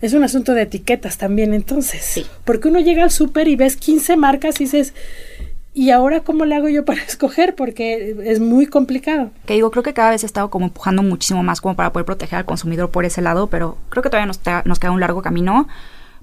Es 0.00 0.14
un 0.14 0.24
asunto 0.24 0.54
de 0.54 0.62
etiquetas 0.62 1.18
también, 1.18 1.52
entonces. 1.52 2.02
Sí. 2.02 2.24
Porque 2.44 2.68
uno 2.68 2.80
llega 2.80 3.02
al 3.02 3.10
súper 3.10 3.48
y 3.48 3.56
ves 3.56 3.76
15 3.76 4.16
marcas 4.16 4.62
y 4.62 4.64
dices, 4.64 4.94
¿y 5.74 5.90
ahora 5.90 6.20
cómo 6.20 6.46
le 6.46 6.54
hago 6.54 6.70
yo 6.70 6.86
para 6.86 7.02
escoger? 7.06 7.54
Porque 7.54 8.16
es 8.24 8.40
muy 8.40 8.64
complicado. 8.64 9.30
Que 9.44 9.52
digo, 9.52 9.70
creo 9.70 9.82
que 9.82 9.92
cada 9.92 10.08
vez 10.08 10.22
he 10.22 10.26
estado 10.26 10.48
como 10.48 10.64
empujando 10.64 11.02
muchísimo 11.02 11.42
más 11.42 11.60
como 11.60 11.76
para 11.76 11.92
poder 11.92 12.06
proteger 12.06 12.38
al 12.38 12.44
consumidor 12.46 12.88
por 12.90 13.04
ese 13.04 13.20
lado, 13.20 13.48
pero 13.48 13.76
creo 13.90 14.02
que 14.02 14.08
todavía 14.08 14.26
nos, 14.26 14.40
nos 14.64 14.78
queda 14.78 14.90
un 14.90 15.00
largo 15.00 15.20
camino. 15.20 15.68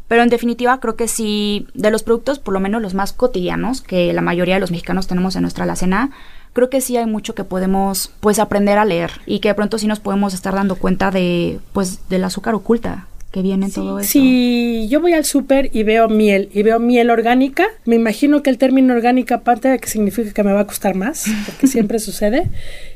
Pero 0.10 0.24
en 0.24 0.30
definitiva, 0.30 0.80
creo 0.82 0.96
que 0.96 1.08
sí, 1.08 1.68
de 1.76 1.92
los 1.92 2.04
productos, 2.04 2.40
por 2.40 2.54
lo 2.54 2.60
menos 2.60 2.82
los 2.82 2.96
más 2.96 3.14
cotidianos, 3.14 3.82
que 3.82 4.12
la 4.12 4.22
mayoría 4.22 4.56
de 4.56 4.60
los 4.60 4.72
mexicanos 4.72 5.08
tenemos 5.08 5.36
en 5.38 5.44
nuestra 5.44 5.64
alacena, 5.64 6.10
creo 6.54 6.70
que 6.70 6.82
sí 6.82 6.98
hay 6.98 7.06
mucho 7.06 7.36
que 7.36 7.44
podemos 7.44 8.12
pues 8.20 8.40
aprender 8.40 8.80
a 8.80 8.86
leer 8.86 9.12
y 9.28 9.40
que 9.40 9.50
de 9.50 9.54
pronto 9.54 9.78
sí 9.78 9.86
nos 9.86 10.00
podemos 10.00 10.34
estar 10.34 10.56
dando 10.56 10.76
cuenta 10.76 11.12
de 11.12 11.60
pues 11.74 12.10
del 12.10 12.24
azúcar 12.24 12.56
oculta 12.56 13.06
que 13.32 13.44
viene 13.44 13.68
en 13.68 13.72
todo 13.72 14.00
eso. 14.00 14.12
Si 14.12 14.88
yo 14.90 15.00
voy 15.00 15.14
al 15.14 15.26
súper 15.26 15.70
y 15.72 15.84
veo 15.84 16.10
miel 16.10 16.50
y 16.52 16.64
veo 16.64 16.80
miel 16.80 17.12
orgánica, 17.12 17.68
me 17.86 17.96
imagino 17.96 18.42
que 18.42 18.50
el 18.50 18.58
término 18.58 18.96
orgánica, 18.96 19.36
aparte 19.36 19.68
de 19.68 19.78
que 19.78 19.88
significa 19.88 20.32
que 20.32 20.44
me 20.44 20.52
va 20.52 20.62
a 20.62 20.68
costar 20.68 20.96
más, 20.96 21.26
porque 21.46 21.68
siempre 21.68 22.00
sucede, 22.00 22.48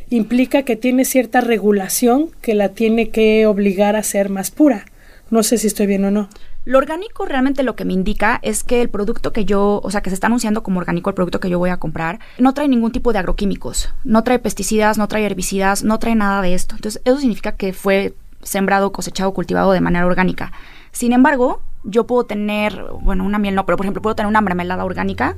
implica 0.10 0.63
que 0.63 0.75
tiene 0.75 1.05
cierta 1.05 1.41
regulación 1.41 2.32
que 2.41 2.55
la 2.55 2.70
tiene 2.70 3.10
que 3.10 3.46
obligar 3.46 3.96
a 3.96 4.01
ser 4.01 4.29
más 4.29 4.50
pura. 4.50 4.86
No 5.29 5.43
sé 5.43 5.60
si 5.60 5.67
estoy 5.67 5.86
bien 5.86 6.05
o 6.05 6.12
no. 6.12 6.29
Lo 6.65 6.77
orgánico 6.77 7.25
realmente 7.25 7.63
lo 7.63 7.75
que 7.75 7.84
me 7.84 7.93
indica 7.93 8.39
es 8.41 8.63
que 8.63 8.82
el 8.82 8.89
producto 8.89 9.34
que 9.34 9.43
yo, 9.43 9.82
o 9.84 9.91
sea, 9.91 10.01
que 10.01 10.10
se 10.10 10.13
está 10.13 10.27
anunciando 10.27 10.63
como 10.63 10.79
orgánico 10.79 11.10
el 11.10 11.15
producto 11.15 11.39
que 11.39 11.50
yo 11.50 11.60
voy 11.60 11.70
a 11.70 11.77
comprar, 11.77 12.20
no 12.38 12.53
trae 12.53 12.70
ningún 12.70 12.91
tipo 12.91 13.12
de 13.12 13.20
agroquímicos, 13.20 13.93
no 14.03 14.24
trae 14.24 14.39
pesticidas, 14.39 14.98
no 14.98 15.08
trae 15.08 15.25
herbicidas, 15.25 15.84
no 15.84 16.00
trae 16.00 16.15
nada 16.15 16.41
de 16.41 16.53
esto. 16.53 16.75
Entonces, 16.75 17.01
eso 17.03 17.20
significa 17.20 17.53
que 17.53 17.74
fue 17.74 18.15
sembrado, 18.41 18.91
cosechado, 18.91 19.34
cultivado 19.34 19.74
de 19.74 19.82
manera 19.82 20.05
orgánica. 20.05 20.53
Sin 20.91 21.12
embargo, 21.12 21.62
yo 21.84 22.08
puedo 22.08 22.25
tener, 22.25 22.82
bueno, 23.01 23.25
una 23.25 23.39
miel 23.39 23.55
no, 23.55 23.65
pero 23.65 23.77
por 23.77 23.86
ejemplo 23.86 24.01
puedo 24.01 24.15
tener 24.15 24.29
una 24.29 24.41
mermelada 24.41 24.86
orgánica, 24.86 25.36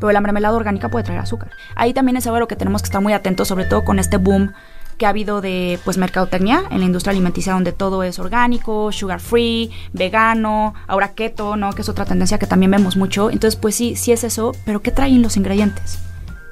pero 0.00 0.12
la 0.12 0.20
mermelada 0.20 0.56
orgánica 0.56 0.88
puede 0.88 1.04
traer 1.04 1.20
azúcar. 1.20 1.50
Ahí 1.76 1.92
también 1.92 2.16
es 2.16 2.26
algo 2.26 2.46
que 2.48 2.56
tenemos 2.56 2.82
que 2.82 2.86
estar 2.86 3.02
muy 3.02 3.12
atentos, 3.12 3.48
sobre 3.48 3.64
todo 3.64 3.84
con 3.84 3.98
este 3.98 4.16
boom 4.16 4.52
que 4.96 5.06
ha 5.06 5.10
habido 5.10 5.40
de 5.40 5.78
pues 5.84 5.98
mercadotecnia 5.98 6.64
en 6.70 6.80
la 6.80 6.86
industria 6.86 7.12
alimenticia 7.12 7.52
donde 7.52 7.72
todo 7.72 8.02
es 8.02 8.18
orgánico, 8.18 8.92
sugar 8.92 9.20
free, 9.20 9.70
vegano, 9.92 10.74
ahora 10.86 11.12
keto, 11.12 11.56
¿no? 11.56 11.72
Que 11.72 11.82
es 11.82 11.88
otra 11.88 12.04
tendencia 12.04 12.38
que 12.38 12.46
también 12.46 12.70
vemos 12.70 12.96
mucho. 12.96 13.30
Entonces, 13.30 13.56
pues 13.56 13.74
sí, 13.74 13.96
sí 13.96 14.12
es 14.12 14.24
eso, 14.24 14.52
pero 14.64 14.82
¿qué 14.82 14.90
traen 14.90 15.22
los 15.22 15.36
ingredientes? 15.36 15.98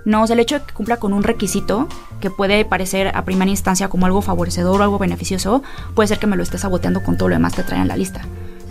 No, 0.04 0.25
o 0.25 0.32
el 0.32 0.40
hecho 0.40 0.58
de 0.58 0.64
que 0.64 0.75
cumpla 0.75 0.96
con 0.96 1.12
un 1.12 1.22
requisito 1.22 1.88
que 2.20 2.30
puede 2.30 2.64
parecer 2.64 3.12
a 3.14 3.25
primera 3.25 3.50
instancia 3.50 3.88
como 3.88 4.06
algo 4.06 4.22
favorecedor 4.22 4.80
o 4.80 4.84
algo 4.84 4.99
beneficioso, 4.99 5.62
puede 5.94 6.08
ser 6.08 6.18
que 6.18 6.26
me 6.26 6.37
lo 6.37 6.42
esté 6.42 6.58
saboteando 6.58 7.02
con 7.02 7.16
todo 7.16 7.28
lo 7.28 7.37
demás 7.37 7.54
que 7.54 7.62
trae 7.62 7.80
en 7.80 7.88
la 7.88 7.96
lista. 7.96 8.22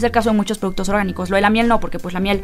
Es 0.02 0.06
el 0.06 0.12
caso 0.12 0.32
de 0.32 0.36
muchos 0.36 0.58
productos 0.58 0.90
orgánicos. 0.90 1.30
Lo 1.30 1.36
de 1.36 1.44
la 1.44 1.52
miel 1.52 1.68
no, 1.68 1.80
porque 1.80 2.00
pues 2.00 2.16
la 2.16 2.20
miel, 2.20 2.42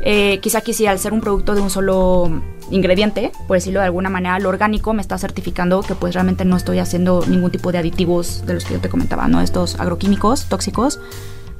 eh, 0.00 0.38
quizá 0.40 0.58
aquí 0.58 0.72
sí, 0.72 0.86
al 0.86 1.00
ser 1.00 1.12
un 1.12 1.20
producto 1.20 1.56
de 1.56 1.60
un 1.60 1.68
solo 1.68 2.30
ingrediente, 2.70 3.32
por 3.48 3.56
decirlo 3.56 3.80
de 3.80 3.86
alguna 3.86 4.08
manera, 4.10 4.38
lo 4.38 4.48
orgánico 4.48 4.92
me 4.92 5.02
está 5.02 5.18
certificando 5.18 5.82
que 5.82 5.96
pues 5.96 6.14
realmente 6.14 6.44
no 6.44 6.56
estoy 6.56 6.78
haciendo 6.78 7.24
ningún 7.26 7.50
tipo 7.50 7.72
de 7.72 7.78
aditivos 7.78 8.46
de 8.46 8.54
los 8.54 8.64
que 8.64 8.74
yo 8.74 8.80
te 8.80 8.88
comentaba, 8.88 9.26
¿no? 9.26 9.40
Estos 9.40 9.80
agroquímicos 9.80 10.44
tóxicos. 10.44 11.00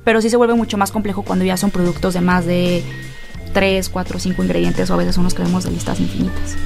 Pero 0.04 0.22
sí 0.22 0.30
se 0.30 0.36
vuelve 0.36 0.54
mucho 0.54 0.78
más 0.78 0.92
complejo 0.92 1.24
cuando 1.24 1.44
ya 1.44 1.56
son 1.56 1.72
productos 1.72 2.14
de 2.14 2.20
más 2.20 2.46
de 2.46 2.84
3, 3.52 3.88
4, 3.88 4.18
5 4.20 4.44
ingredientes 4.44 4.88
o 4.88 4.94
a 4.94 4.98
veces 4.98 5.18
unos 5.18 5.34
que 5.34 5.42
vemos 5.42 5.64
de 5.64 5.72
listas 5.72 5.98
infinitas. 5.98 6.56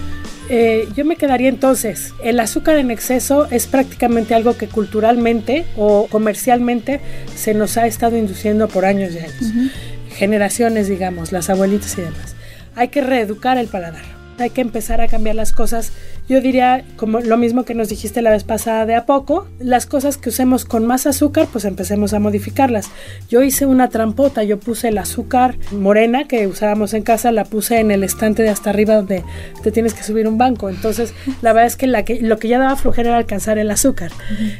Eh, 0.51 0.89
yo 0.95 1.05
me 1.05 1.17
quedaría 1.17 1.49
entonces, 1.49 2.13
el 2.23 2.39
azúcar 2.39 2.77
en 2.77 2.91
exceso 2.91 3.47
es 3.51 3.67
prácticamente 3.67 4.35
algo 4.35 4.57
que 4.57 4.69
culturalmente 4.69 5.65
o 5.77 6.07
comercialmente 6.11 7.01
se 7.35 7.55
nos 7.55 7.77
ha 7.77 7.87
estado 7.87 8.17
induciendo 8.17 8.69
por 8.69 8.85
años 8.85 9.15
y 9.15 9.19
años, 9.19 9.71
generaciones 10.11 10.89
digamos, 10.89 11.33
las 11.33 11.49
abuelitas 11.49 11.97
y 11.97 12.03
demás. 12.03 12.37
Hay 12.77 12.89
que 12.89 13.01
reeducar 13.01 13.57
el 13.57 13.69
paladar 13.69 14.15
hay 14.39 14.51
que 14.51 14.61
empezar 14.61 15.01
a 15.01 15.09
cambiar 15.09 15.37
las 15.37 15.53
cosas. 15.53 15.93
Yo 16.29 16.41
diría, 16.41 16.85
como 16.97 17.21
lo 17.21 17.37
mismo 17.37 17.65
que 17.65 17.75
nos 17.75 17.91
dijiste 17.91 18.23
la 18.23 18.31
vez 18.31 18.45
pasada 18.45 18.87
de 18.87 18.95
a 18.95 19.05
poco, 19.05 19.47
las 19.59 19.85
cosas 19.85 20.17
que 20.17 20.31
usemos 20.31 20.65
con 20.65 20.87
más 20.87 21.07
azúcar, 21.07 21.49
pues 21.53 21.67
empecemos 21.67 22.15
a 22.15 22.19
modificarlas. 22.19 22.91
Yo 23.29 23.43
hice 23.43 23.67
una 23.67 23.91
trampota, 23.91 24.43
yo 24.43 24.59
puse 24.59 24.89
el 24.89 24.97
azúcar 24.97 25.57
morena 25.71 26.27
que 26.27 26.47
usábamos 26.47 26.95
en 26.95 27.03
casa, 27.03 27.31
la 27.31 27.45
puse 27.45 27.79
en 27.79 27.91
el 27.91 28.03
estante 28.03 28.43
de 28.43 28.49
hasta 28.49 28.71
arriba 28.71 28.95
donde 28.95 29.23
te 29.63 29.71
tienes 29.71 29.93
que 29.93 30.03
subir 30.03 30.27
un 30.27 30.39
banco. 30.39 30.71
Entonces, 30.71 31.13
la 31.43 31.53
verdad 31.53 31.67
es 31.67 31.77
que, 31.77 31.87
la 31.87 32.05
que 32.05 32.21
lo 32.23 32.39
que 32.39 32.49
ya 32.49 32.59
daba 32.59 32.77
flojera 32.77 33.11
era 33.11 33.19
alcanzar 33.19 33.59
el 33.59 33.71
azúcar. 33.71 34.11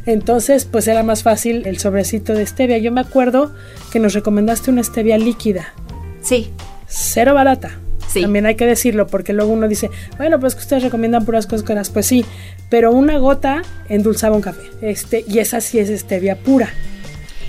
Entonces, 0.05 0.67
pues 0.67 0.87
era 0.87 1.03
más 1.03 1.23
fácil 1.23 1.67
el 1.67 1.79
sobrecito 1.79 2.35
de 2.35 2.47
stevia. 2.47 2.77
Yo 2.77 2.93
me 2.93 3.01
acuerdo 3.01 3.55
que 3.91 4.01
nos 4.01 4.13
recomendaste 4.13 4.71
una 4.71 4.83
stevia 4.83 5.17
líquida. 5.17 5.73
Sí. 6.21 6.51
Cero 6.87 7.35
barata. 7.35 7.79
También 8.23 8.47
hay 8.47 8.55
que 8.55 8.67
decirlo, 8.67 9.07
porque 9.07 9.33
luego 9.33 9.53
uno 9.53 9.69
dice, 9.69 9.91
bueno, 10.17 10.41
pues 10.41 10.55
que 10.55 10.61
ustedes 10.61 10.83
recomiendan 10.83 11.25
puras 11.25 11.47
cosas 11.47 11.91
Pues 11.91 12.07
sí, 12.07 12.25
pero 12.69 12.93
una 12.93 13.19
gota 13.19 13.63
endulzaba 13.89 14.37
un 14.37 14.43
café. 14.43 14.71
Este, 14.81 15.25
y 15.29 15.39
esa 15.39 15.61
sí 15.61 15.79
es 15.79 15.89
stevia 16.01 16.37
pura. 16.37 16.71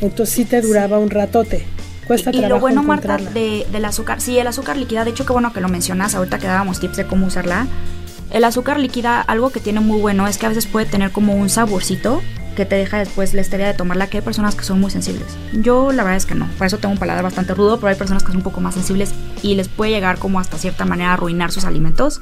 Entonces 0.01 0.35
sí 0.35 0.45
te 0.45 0.61
duraba 0.61 0.99
un 0.99 1.09
ratote. 1.09 1.65
Cuesta 2.07 2.31
y, 2.31 2.37
y 2.37 2.41
lo 2.45 2.59
bueno, 2.59 2.83
Marta, 2.83 3.17
de, 3.17 3.65
del 3.71 3.85
azúcar, 3.85 4.21
sí, 4.21 4.37
el 4.37 4.45
azúcar 4.45 4.77
líquida, 4.77 5.03
de 5.03 5.11
hecho, 5.11 5.25
qué 5.25 5.33
bueno 5.33 5.51
que 5.53 5.61
lo 5.61 5.69
mencionas, 5.69 6.13
ahorita 6.13 6.37
que 6.37 6.47
dábamos 6.47 6.79
tips 6.79 6.97
de 6.97 7.07
cómo 7.07 7.25
usarla. 7.25 7.65
El 8.31 8.43
azúcar 8.43 8.79
líquida, 8.79 9.21
algo 9.21 9.49
que 9.49 9.59
tiene 9.59 9.79
muy 9.79 9.99
bueno 9.99 10.27
es 10.27 10.37
que 10.37 10.45
a 10.45 10.49
veces 10.49 10.67
puede 10.67 10.85
tener 10.85 11.11
como 11.11 11.35
un 11.35 11.49
saborcito 11.49 12.21
que 12.55 12.65
te 12.65 12.75
deja 12.75 12.97
después 12.97 13.33
la 13.33 13.43
stevia 13.43 13.67
de 13.67 13.73
tomarla, 13.73 14.07
que 14.07 14.17
hay 14.17 14.23
personas 14.23 14.55
que 14.55 14.63
son 14.63 14.79
muy 14.79 14.89
sensibles. 14.89 15.27
Yo 15.53 15.91
la 15.91 16.03
verdad 16.03 16.17
es 16.17 16.25
que 16.25 16.35
no, 16.35 16.47
por 16.57 16.65
eso 16.65 16.77
tengo 16.77 16.93
un 16.93 16.97
paladar 16.99 17.23
bastante 17.23 17.53
rudo, 17.53 17.77
pero 17.77 17.89
hay 17.89 17.95
personas 17.95 18.23
que 18.23 18.27
son 18.27 18.37
un 18.37 18.43
poco 18.43 18.61
más 18.61 18.73
sensibles 18.73 19.13
y 19.45 19.53
les 19.53 19.69
puede 19.69 19.91
llegar 19.91 20.17
como 20.17 20.39
hasta 20.39 20.57
cierta 20.57 20.85
manera 20.85 21.11
a 21.11 21.13
arruinar 21.13 21.51
sus 21.51 21.65
alimentos, 21.65 22.21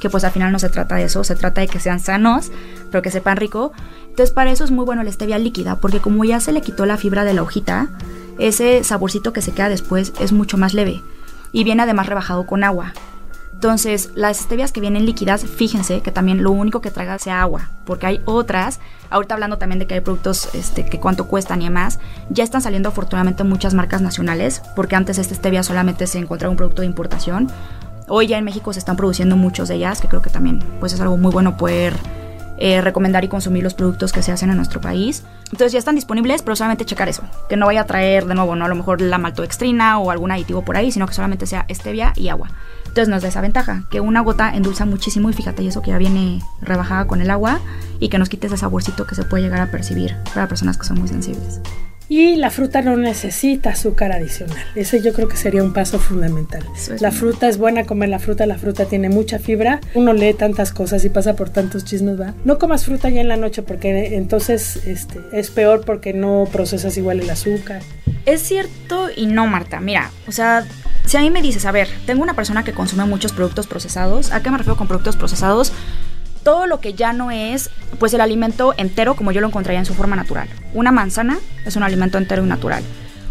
que 0.00 0.10
pues 0.10 0.24
al 0.24 0.32
final 0.32 0.50
no 0.50 0.58
se 0.58 0.68
trata 0.68 0.96
de 0.96 1.04
eso, 1.04 1.22
se 1.22 1.36
trata 1.36 1.60
de 1.60 1.68
que 1.68 1.78
sean 1.78 2.00
sanos, 2.00 2.50
pero 2.90 3.00
que 3.00 3.12
sepan 3.12 3.36
rico. 3.36 3.72
Entonces 4.08 4.32
para 4.32 4.50
eso 4.50 4.64
es 4.64 4.72
muy 4.72 4.84
bueno 4.84 5.04
la 5.04 5.12
stevia 5.12 5.38
líquida, 5.38 5.76
porque 5.76 6.00
como 6.00 6.24
ya 6.24 6.40
se 6.40 6.50
le 6.50 6.62
quitó 6.62 6.84
la 6.84 6.96
fibra 6.96 7.24
de 7.24 7.32
la 7.32 7.42
hojita, 7.42 7.90
ese 8.40 8.82
saborcito 8.82 9.32
que 9.32 9.40
se 9.40 9.52
queda 9.52 9.68
después 9.68 10.12
es 10.18 10.32
mucho 10.32 10.56
más 10.56 10.74
leve 10.74 11.00
y 11.52 11.62
viene 11.62 11.84
además 11.84 12.08
rebajado 12.08 12.44
con 12.44 12.64
agua. 12.64 12.92
Entonces, 13.64 14.10
las 14.14 14.36
stevias 14.36 14.72
que 14.72 14.82
vienen 14.82 15.06
líquidas, 15.06 15.46
fíjense 15.46 16.02
que 16.02 16.10
también 16.10 16.42
lo 16.42 16.50
único 16.50 16.82
que 16.82 16.90
traiga 16.90 17.18
sea 17.18 17.40
agua, 17.40 17.70
porque 17.86 18.04
hay 18.04 18.20
otras, 18.26 18.78
ahorita 19.08 19.32
hablando 19.32 19.56
también 19.56 19.78
de 19.78 19.86
que 19.86 19.94
hay 19.94 20.00
productos 20.00 20.54
este, 20.54 20.84
que 20.84 21.00
cuánto 21.00 21.28
cuestan 21.28 21.62
y 21.62 21.64
demás, 21.64 21.98
ya 22.28 22.44
están 22.44 22.60
saliendo 22.60 22.90
afortunadamente 22.90 23.42
muchas 23.42 23.72
marcas 23.72 24.02
nacionales, 24.02 24.60
porque 24.76 24.96
antes 24.96 25.16
esta 25.16 25.34
stevia 25.34 25.62
solamente 25.62 26.06
se 26.06 26.18
encontraba 26.18 26.50
un 26.50 26.58
producto 26.58 26.82
de 26.82 26.88
importación. 26.88 27.50
Hoy 28.06 28.26
ya 28.26 28.36
en 28.36 28.44
México 28.44 28.70
se 28.74 28.80
están 28.80 28.96
produciendo 28.96 29.34
muchos 29.34 29.68
de 29.68 29.76
ellas, 29.76 30.02
que 30.02 30.08
creo 30.08 30.20
que 30.20 30.28
también 30.28 30.62
pues 30.78 30.92
es 30.92 31.00
algo 31.00 31.16
muy 31.16 31.32
bueno 31.32 31.56
poder 31.56 31.96
eh, 32.58 32.82
recomendar 32.82 33.24
y 33.24 33.28
consumir 33.28 33.64
los 33.64 33.72
productos 33.72 34.12
que 34.12 34.22
se 34.22 34.30
hacen 34.30 34.50
en 34.50 34.58
nuestro 34.58 34.82
país. 34.82 35.24
Entonces 35.44 35.72
ya 35.72 35.78
están 35.78 35.94
disponibles, 35.94 36.42
pero 36.42 36.54
solamente 36.54 36.84
checar 36.84 37.08
eso, 37.08 37.22
que 37.48 37.56
no 37.56 37.64
vaya 37.64 37.80
a 37.80 37.86
traer 37.86 38.26
de 38.26 38.34
nuevo, 38.34 38.56
no 38.56 38.66
a 38.66 38.68
lo 38.68 38.74
mejor 38.74 39.00
la 39.00 39.16
maltodextrina 39.16 39.98
o 40.00 40.10
algún 40.10 40.32
aditivo 40.32 40.66
por 40.66 40.76
ahí, 40.76 40.92
sino 40.92 41.06
que 41.06 41.14
solamente 41.14 41.46
sea 41.46 41.64
stevia 41.70 42.12
y 42.14 42.28
agua. 42.28 42.50
Entonces 42.94 43.08
nos 43.08 43.22
da 43.22 43.28
esa 43.28 43.40
ventaja, 43.40 43.88
que 43.90 43.98
una 43.98 44.20
gota 44.20 44.54
endulza 44.54 44.84
muchísimo 44.84 45.28
y 45.28 45.32
fíjate, 45.32 45.64
y 45.64 45.66
eso 45.66 45.82
que 45.82 45.90
ya 45.90 45.98
viene 45.98 46.40
rebajada 46.60 47.08
con 47.08 47.20
el 47.20 47.28
agua 47.28 47.60
y 47.98 48.08
que 48.08 48.18
nos 48.18 48.28
quite 48.28 48.46
ese 48.46 48.56
saborcito 48.56 49.04
que 49.04 49.16
se 49.16 49.24
puede 49.24 49.42
llegar 49.42 49.60
a 49.60 49.72
percibir 49.72 50.14
para 50.32 50.46
personas 50.46 50.78
que 50.78 50.86
son 50.86 51.00
muy 51.00 51.08
sensibles. 51.08 51.60
Y 52.08 52.36
la 52.36 52.50
fruta 52.50 52.82
no 52.82 52.96
necesita 52.96 53.70
azúcar 53.70 54.12
adicional. 54.12 54.56
Ese 54.76 55.02
yo 55.02 55.12
creo 55.12 55.26
que 55.26 55.36
sería 55.36 55.64
un 55.64 55.72
paso 55.72 55.98
fundamental. 55.98 56.62
La 57.00 57.10
fruta 57.10 57.48
es 57.48 57.58
buena 57.58 57.82
comer 57.82 58.10
la 58.10 58.20
fruta, 58.20 58.46
la 58.46 58.58
fruta 58.58 58.84
tiene 58.84 59.08
mucha 59.08 59.40
fibra. 59.40 59.80
Uno 59.94 60.12
lee 60.12 60.32
tantas 60.32 60.70
cosas 60.70 61.04
y 61.04 61.08
pasa 61.08 61.34
por 61.34 61.50
tantos 61.50 61.84
chismes, 61.84 62.20
¿va? 62.20 62.32
No 62.44 62.60
comas 62.60 62.84
fruta 62.84 63.10
ya 63.10 63.22
en 63.22 63.28
la 63.28 63.36
noche 63.36 63.62
porque 63.62 64.14
entonces 64.14 64.86
este, 64.86 65.18
es 65.32 65.50
peor 65.50 65.84
porque 65.84 66.12
no 66.12 66.46
procesas 66.52 66.96
igual 66.96 67.18
el 67.18 67.28
azúcar. 67.28 67.82
Es 68.24 68.42
cierto 68.42 69.08
y 69.16 69.26
no, 69.26 69.48
Marta. 69.48 69.80
Mira, 69.80 70.12
o 70.28 70.32
sea, 70.32 70.64
si 71.06 71.16
a 71.16 71.20
mí 71.20 71.30
me 71.30 71.42
dices, 71.42 71.64
a 71.66 71.72
ver, 71.72 71.88
tengo 72.06 72.22
una 72.22 72.34
persona 72.34 72.64
que 72.64 72.72
consume 72.72 73.04
muchos 73.04 73.32
productos 73.32 73.66
procesados, 73.66 74.32
¿a 74.32 74.42
qué 74.42 74.50
me 74.50 74.58
refiero 74.58 74.76
con 74.76 74.88
productos 74.88 75.16
procesados? 75.16 75.72
Todo 76.42 76.66
lo 76.66 76.80
que 76.80 76.94
ya 76.94 77.12
no 77.12 77.30
es, 77.30 77.70
pues 77.98 78.12
el 78.14 78.20
alimento 78.20 78.74
entero 78.76 79.14
como 79.14 79.32
yo 79.32 79.40
lo 79.40 79.46
encontraría 79.46 79.78
en 79.78 79.86
su 79.86 79.94
forma 79.94 80.16
natural. 80.16 80.48
Una 80.74 80.92
manzana 80.92 81.38
es 81.64 81.76
un 81.76 81.82
alimento 81.82 82.18
entero 82.18 82.44
y 82.44 82.48
natural. 82.48 82.82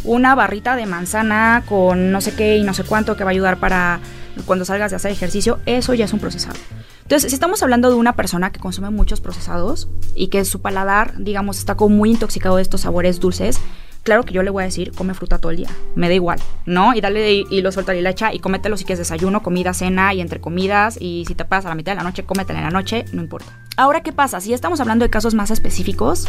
una 0.03 0.35
barrita 0.35 0.75
de 0.75 0.85
manzana 0.85 1.63
con 1.67 2.11
no 2.11 2.21
sé 2.21 2.33
qué 2.35 2.57
y 2.57 2.63
no 2.63 2.73
sé 2.73 2.83
cuánto 2.83 3.15
que 3.15 3.23
va 3.23 3.29
a 3.29 3.31
ayudar 3.31 3.57
para 3.57 3.99
cuando 4.45 4.65
salgas 4.65 4.91
de 4.91 4.97
hacer 4.97 5.11
ejercicio, 5.11 5.59
eso 5.65 5.93
ya 5.93 6.05
es 6.05 6.13
un 6.13 6.19
procesado. 6.19 6.57
Entonces, 7.03 7.29
si 7.29 7.35
estamos 7.35 7.61
hablando 7.61 7.89
de 7.89 7.95
una 7.95 8.15
persona 8.15 8.51
que 8.51 8.59
consume 8.59 8.89
muchos 8.89 9.21
procesados 9.21 9.87
y 10.15 10.27
que 10.27 10.43
su 10.45 10.61
paladar, 10.61 11.13
digamos, 11.17 11.59
está 11.59 11.75
como 11.75 11.95
muy 11.95 12.11
intoxicado 12.11 12.55
de 12.55 12.61
estos 12.61 12.81
sabores 12.81 13.19
dulces, 13.19 13.59
claro 14.03 14.23
que 14.23 14.33
yo 14.33 14.43
le 14.43 14.49
voy 14.49 14.63
a 14.63 14.65
decir, 14.65 14.91
come 14.91 15.13
fruta 15.13 15.39
todo 15.39 15.51
el 15.51 15.57
día, 15.57 15.69
me 15.95 16.07
da 16.09 16.13
igual, 16.13 16.39
¿no? 16.65 16.93
Y 16.93 17.01
dale 17.01 17.45
y, 17.49 17.61
lo 17.61 17.71
suelta 17.71 17.95
y 17.95 18.01
la 18.01 18.11
echa 18.11 18.33
y 18.33 18.39
cómetelo 18.39 18.77
si 18.77 18.83
quieres 18.83 18.99
desayuno, 18.99 19.41
comida, 19.41 19.73
cena 19.73 20.13
y 20.13 20.21
entre 20.21 20.39
comidas 20.39 20.97
y 20.99 21.25
si 21.27 21.35
te 21.35 21.45
pasas 21.45 21.65
a 21.65 21.69
la 21.69 21.75
mitad 21.75 21.93
de 21.93 21.97
la 21.97 22.03
noche, 22.03 22.23
cómetela 22.23 22.59
en 22.59 22.65
la 22.65 22.71
noche, 22.71 23.05
no 23.13 23.21
importa. 23.21 23.59
Ahora, 23.77 24.01
¿qué 24.01 24.11
pasa? 24.13 24.39
Si 24.41 24.53
estamos 24.53 24.79
hablando 24.79 25.03
de 25.03 25.09
casos 25.09 25.33
más 25.33 25.49
específicos, 25.49 26.27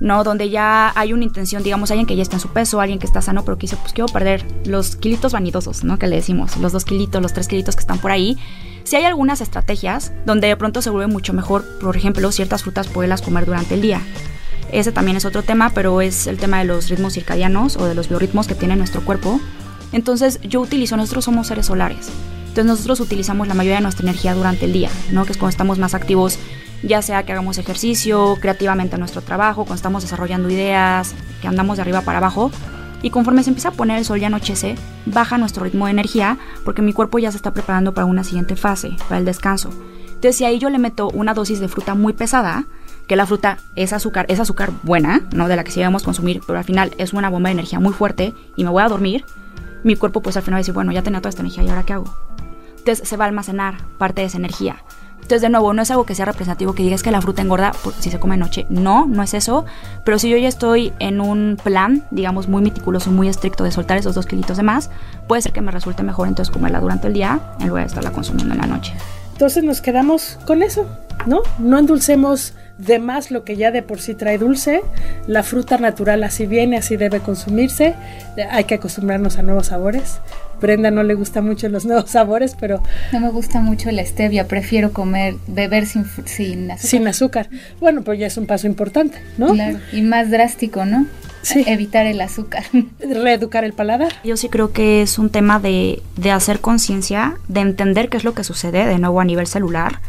¿no? 0.00 0.22
Donde 0.24 0.50
ya 0.50 0.92
hay 0.96 1.12
una 1.12 1.24
intención, 1.24 1.62
digamos, 1.62 1.90
alguien 1.90 2.06
que 2.06 2.16
ya 2.16 2.22
está 2.22 2.36
en 2.36 2.40
su 2.40 2.48
peso, 2.48 2.80
alguien 2.80 2.98
que 2.98 3.06
está 3.06 3.22
sano, 3.22 3.44
pero 3.44 3.56
que 3.56 3.62
dice, 3.62 3.76
pues 3.76 3.92
quiero 3.92 4.12
perder 4.12 4.44
los 4.66 4.96
kilitos 4.96 5.32
vanidosos, 5.32 5.84
¿no? 5.84 5.98
Que 5.98 6.06
le 6.06 6.16
decimos, 6.16 6.56
los 6.58 6.72
dos 6.72 6.84
kilitos, 6.84 7.22
los 7.22 7.32
tres 7.32 7.48
kilitos 7.48 7.74
que 7.74 7.80
están 7.80 7.98
por 7.98 8.10
ahí. 8.10 8.38
Si 8.84 8.96
hay 8.96 9.04
algunas 9.04 9.40
estrategias 9.40 10.12
donde 10.26 10.48
de 10.48 10.56
pronto 10.56 10.82
se 10.82 10.90
vuelve 10.90 11.10
mucho 11.10 11.32
mejor, 11.32 11.64
por 11.80 11.96
ejemplo, 11.96 12.30
ciertas 12.32 12.62
frutas 12.62 12.86
poderlas 12.86 13.22
comer 13.22 13.46
durante 13.46 13.74
el 13.74 13.80
día. 13.80 14.02
Ese 14.74 14.90
también 14.90 15.16
es 15.16 15.24
otro 15.24 15.44
tema, 15.44 15.70
pero 15.70 16.00
es 16.00 16.26
el 16.26 16.36
tema 16.36 16.58
de 16.58 16.64
los 16.64 16.88
ritmos 16.88 17.14
circadianos 17.14 17.76
o 17.76 17.84
de 17.84 17.94
los 17.94 18.08
biorritmos 18.08 18.48
que 18.48 18.56
tiene 18.56 18.74
nuestro 18.74 19.04
cuerpo. 19.04 19.40
Entonces 19.92 20.40
yo 20.42 20.60
utilizo, 20.60 20.96
nosotros 20.96 21.24
somos 21.24 21.46
seres 21.46 21.66
solares. 21.66 22.08
Entonces 22.40 22.64
nosotros 22.64 22.98
utilizamos 22.98 23.46
la 23.46 23.54
mayoría 23.54 23.76
de 23.76 23.82
nuestra 23.82 24.02
energía 24.02 24.34
durante 24.34 24.64
el 24.64 24.72
día, 24.72 24.90
¿no? 25.12 25.26
Que 25.26 25.30
es 25.30 25.38
cuando 25.38 25.50
estamos 25.50 25.78
más 25.78 25.94
activos 25.94 26.40
ya 26.82 27.02
sea 27.02 27.24
que 27.24 27.30
hagamos 27.30 27.56
ejercicio, 27.58 28.36
creativamente 28.40 28.96
en 28.96 29.00
nuestro 29.00 29.22
trabajo, 29.22 29.62
cuando 29.62 29.76
estamos 29.76 30.02
desarrollando 30.02 30.50
ideas, 30.50 31.14
que 31.40 31.46
andamos 31.46 31.76
de 31.76 31.82
arriba 31.82 32.00
para 32.00 32.18
abajo. 32.18 32.50
Y 33.00 33.10
conforme 33.10 33.44
se 33.44 33.50
empieza 33.50 33.68
a 33.68 33.72
poner 33.72 33.98
el 33.98 34.04
sol 34.04 34.18
y 34.18 34.24
anochece, 34.24 34.74
baja 35.06 35.38
nuestro 35.38 35.62
ritmo 35.62 35.86
de 35.86 35.92
energía 35.92 36.36
porque 36.64 36.82
mi 36.82 36.92
cuerpo 36.92 37.20
ya 37.20 37.30
se 37.30 37.36
está 37.36 37.52
preparando 37.54 37.94
para 37.94 38.06
una 38.06 38.24
siguiente 38.24 38.56
fase, 38.56 38.96
para 39.08 39.18
el 39.18 39.24
descanso. 39.24 39.70
Entonces, 40.08 40.36
si 40.36 40.44
ahí 40.44 40.58
yo 40.58 40.68
le 40.68 40.78
meto 40.78 41.10
una 41.10 41.32
dosis 41.32 41.60
de 41.60 41.68
fruta 41.68 41.94
muy 41.94 42.12
pesada, 42.12 42.66
que 43.06 43.16
la 43.16 43.26
fruta 43.26 43.58
es 43.76 43.92
azúcar, 43.92 44.26
es 44.28 44.40
azúcar 44.40 44.70
buena, 44.82 45.22
¿no? 45.32 45.48
De 45.48 45.56
la 45.56 45.64
que 45.64 45.70
sí 45.70 45.80
debemos 45.80 46.02
consumir, 46.02 46.40
pero 46.46 46.58
al 46.58 46.64
final 46.64 46.92
es 46.98 47.12
una 47.12 47.30
bomba 47.30 47.48
de 47.48 47.54
energía 47.54 47.80
muy 47.80 47.92
fuerte 47.92 48.34
y 48.56 48.64
me 48.64 48.70
voy 48.70 48.82
a 48.82 48.88
dormir, 48.88 49.24
mi 49.82 49.96
cuerpo 49.96 50.22
pues 50.22 50.36
al 50.36 50.42
final 50.42 50.54
va 50.54 50.58
a 50.58 50.60
decir, 50.60 50.74
bueno, 50.74 50.92
ya 50.92 51.02
tenía 51.02 51.20
toda 51.20 51.30
esta 51.30 51.42
energía 51.42 51.64
y 51.64 51.68
ahora 51.68 51.82
qué 51.82 51.92
hago. 51.92 52.16
Entonces 52.78 53.08
se 53.08 53.16
va 53.16 53.24
a 53.24 53.28
almacenar 53.28 53.76
parte 53.98 54.22
de 54.22 54.26
esa 54.26 54.38
energía. 54.38 54.76
Entonces, 55.24 55.40
de 55.40 55.48
nuevo, 55.48 55.72
no 55.72 55.80
es 55.80 55.90
algo 55.90 56.04
que 56.04 56.14
sea 56.14 56.26
representativo 56.26 56.74
que 56.74 56.82
digas 56.82 57.02
que 57.02 57.10
la 57.10 57.22
fruta 57.22 57.40
engorda 57.40 57.72
si 57.98 58.10
se 58.10 58.20
come 58.20 58.36
noche. 58.36 58.66
No, 58.68 59.06
no 59.06 59.22
es 59.22 59.32
eso. 59.32 59.64
Pero 60.04 60.18
si 60.18 60.28
yo 60.28 60.36
ya 60.36 60.48
estoy 60.48 60.92
en 60.98 61.18
un 61.18 61.56
plan, 61.62 62.04
digamos, 62.10 62.46
muy 62.46 62.60
meticuloso, 62.60 63.10
muy 63.10 63.28
estricto 63.28 63.64
de 63.64 63.70
soltar 63.70 63.96
esos 63.96 64.14
dos 64.14 64.26
kilitos 64.26 64.58
de 64.58 64.64
más, 64.64 64.90
puede 65.26 65.40
ser 65.40 65.52
que 65.52 65.62
me 65.62 65.72
resulte 65.72 66.02
mejor 66.02 66.28
entonces 66.28 66.52
comerla 66.52 66.78
durante 66.78 67.06
el 67.06 67.14
día 67.14 67.40
en 67.58 67.68
lugar 67.68 67.84
de 67.84 67.88
estarla 67.88 68.10
consumiendo 68.10 68.52
en 68.52 68.60
la 68.60 68.66
noche. 68.66 68.92
Entonces 69.32 69.64
nos 69.64 69.80
quedamos 69.80 70.38
con 70.44 70.62
eso, 70.62 70.86
¿no? 71.24 71.40
No 71.58 71.78
endulcemos 71.78 72.52
de 72.78 72.98
más 72.98 73.30
lo 73.30 73.44
que 73.44 73.56
ya 73.56 73.70
de 73.70 73.82
por 73.82 74.00
sí 74.00 74.14
trae 74.14 74.38
dulce. 74.38 74.82
La 75.26 75.42
fruta 75.42 75.78
natural 75.78 76.24
así 76.24 76.46
viene, 76.46 76.76
así 76.76 76.96
debe 76.96 77.20
consumirse. 77.20 77.94
Hay 78.50 78.64
que 78.64 78.74
acostumbrarnos 78.74 79.38
a 79.38 79.42
nuevos 79.42 79.68
sabores. 79.68 80.18
Brenda 80.60 80.90
no 80.90 81.02
le 81.02 81.14
gusta 81.14 81.40
mucho 81.40 81.68
los 81.68 81.84
nuevos 81.86 82.10
sabores, 82.10 82.56
pero... 82.58 82.82
No 83.12 83.20
me 83.20 83.30
gusta 83.30 83.60
mucho 83.60 83.90
la 83.90 84.04
stevia, 84.04 84.48
prefiero 84.48 84.92
comer, 84.92 85.34
beber 85.46 85.86
sin, 85.86 86.04
sin 86.24 86.70
azúcar. 86.70 86.90
Sin 86.90 87.08
azúcar. 87.08 87.48
Bueno, 87.80 88.02
pues 88.02 88.18
ya 88.18 88.26
es 88.26 88.36
un 88.36 88.46
paso 88.46 88.66
importante, 88.66 89.18
¿no? 89.38 89.52
Claro, 89.52 89.78
y 89.92 90.02
más 90.02 90.30
drástico, 90.30 90.84
¿no? 90.84 91.06
Sí. 91.42 91.62
Evitar 91.66 92.06
el 92.06 92.20
azúcar. 92.20 92.64
Reeducar 93.00 93.64
el 93.64 93.74
paladar. 93.74 94.12
Yo 94.24 94.36
sí 94.36 94.48
creo 94.48 94.72
que 94.72 95.02
es 95.02 95.18
un 95.18 95.28
tema 95.28 95.60
de, 95.60 96.02
de 96.16 96.30
hacer 96.30 96.60
conciencia, 96.60 97.36
de 97.48 97.60
entender 97.60 98.08
qué 98.08 98.16
es 98.16 98.24
lo 98.24 98.32
que 98.32 98.44
sucede 98.44 98.86
de 98.86 98.98
nuevo 98.98 99.20
a 99.20 99.24
nivel 99.24 99.46
celular 99.46 100.00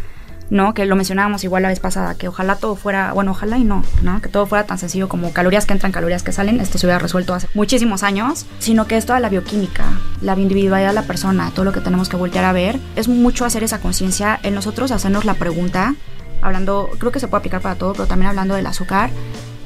¿no? 0.50 0.74
Que 0.74 0.86
lo 0.86 0.96
mencionábamos 0.96 1.44
igual 1.44 1.64
la 1.64 1.70
vez 1.70 1.80
pasada, 1.80 2.16
que 2.16 2.28
ojalá 2.28 2.56
todo 2.56 2.76
fuera, 2.76 3.14
bueno, 3.14 3.32
ojalá 3.32 3.58
y 3.58 3.64
no, 3.64 3.84
¿no? 4.02 4.22
Que 4.22 4.30
todo 4.30 4.46
fuera 4.46 4.66
tan 4.66 4.78
sencillo 4.78 5.10
como 5.10 5.34
calorías 5.34 5.66
que 5.66 5.74
entran, 5.74 5.92
calorías 5.92 6.24
que 6.24 6.32
salen, 6.32 6.60
esto 6.60 6.78
se 6.78 6.86
hubiera 6.86 7.00
resuelto 7.00 7.34
hace 7.34 7.48
muchísimos 7.54 8.04
años, 8.04 8.46
sino 8.60 8.88
que 8.88 8.98
es 8.98 9.06
toda 9.06 9.20
la 9.20 9.30
bioquímica, 9.30 9.86
la 10.22 10.38
individualidad 10.38 10.90
de 10.90 10.96
la 10.96 11.04
persona, 11.04 11.52
todo 11.54 11.66
lo 11.66 11.74
que 11.74 11.82
tenemos 11.82 12.10
que 12.10 12.18
voltear 12.18 12.46
a 12.46 12.54
ver, 12.54 12.80
es 12.96 13.08
mucho 13.08 13.46
hacer 13.46 13.64
esa 13.64 13.80
conciencia 13.80 14.40
en 14.44 14.56
nosotros, 14.56 14.92
hacernos 14.92 15.26
la 15.26 15.34
pregunta, 15.36 15.96
hablando, 16.42 16.90
creo 17.00 17.12
que 17.12 17.20
se 17.20 17.28
puede 17.28 17.40
aplicar 17.40 17.62
para 17.62 17.76
todo, 17.76 17.94
pero 17.94 18.08
también 18.08 18.30
hablando 18.30 18.56
del 18.56 18.68
azúcar, 18.68 19.10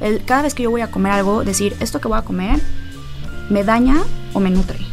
el, 0.02 0.24
cada 0.24 0.44
vez 0.44 0.54
que 0.54 0.64
yo 0.64 0.72
voy 0.72 0.82
a 0.82 0.92
comer 0.92 1.12
algo, 1.12 1.44
decir, 1.44 1.76
esto 1.82 2.00
que 2.00 2.08
voy 2.08 2.18
a 2.18 2.22
comer, 2.22 2.60
¿me 3.50 3.64
daña 3.64 3.98
o 4.34 4.40
me 4.40 4.50
nutre? 4.50 4.89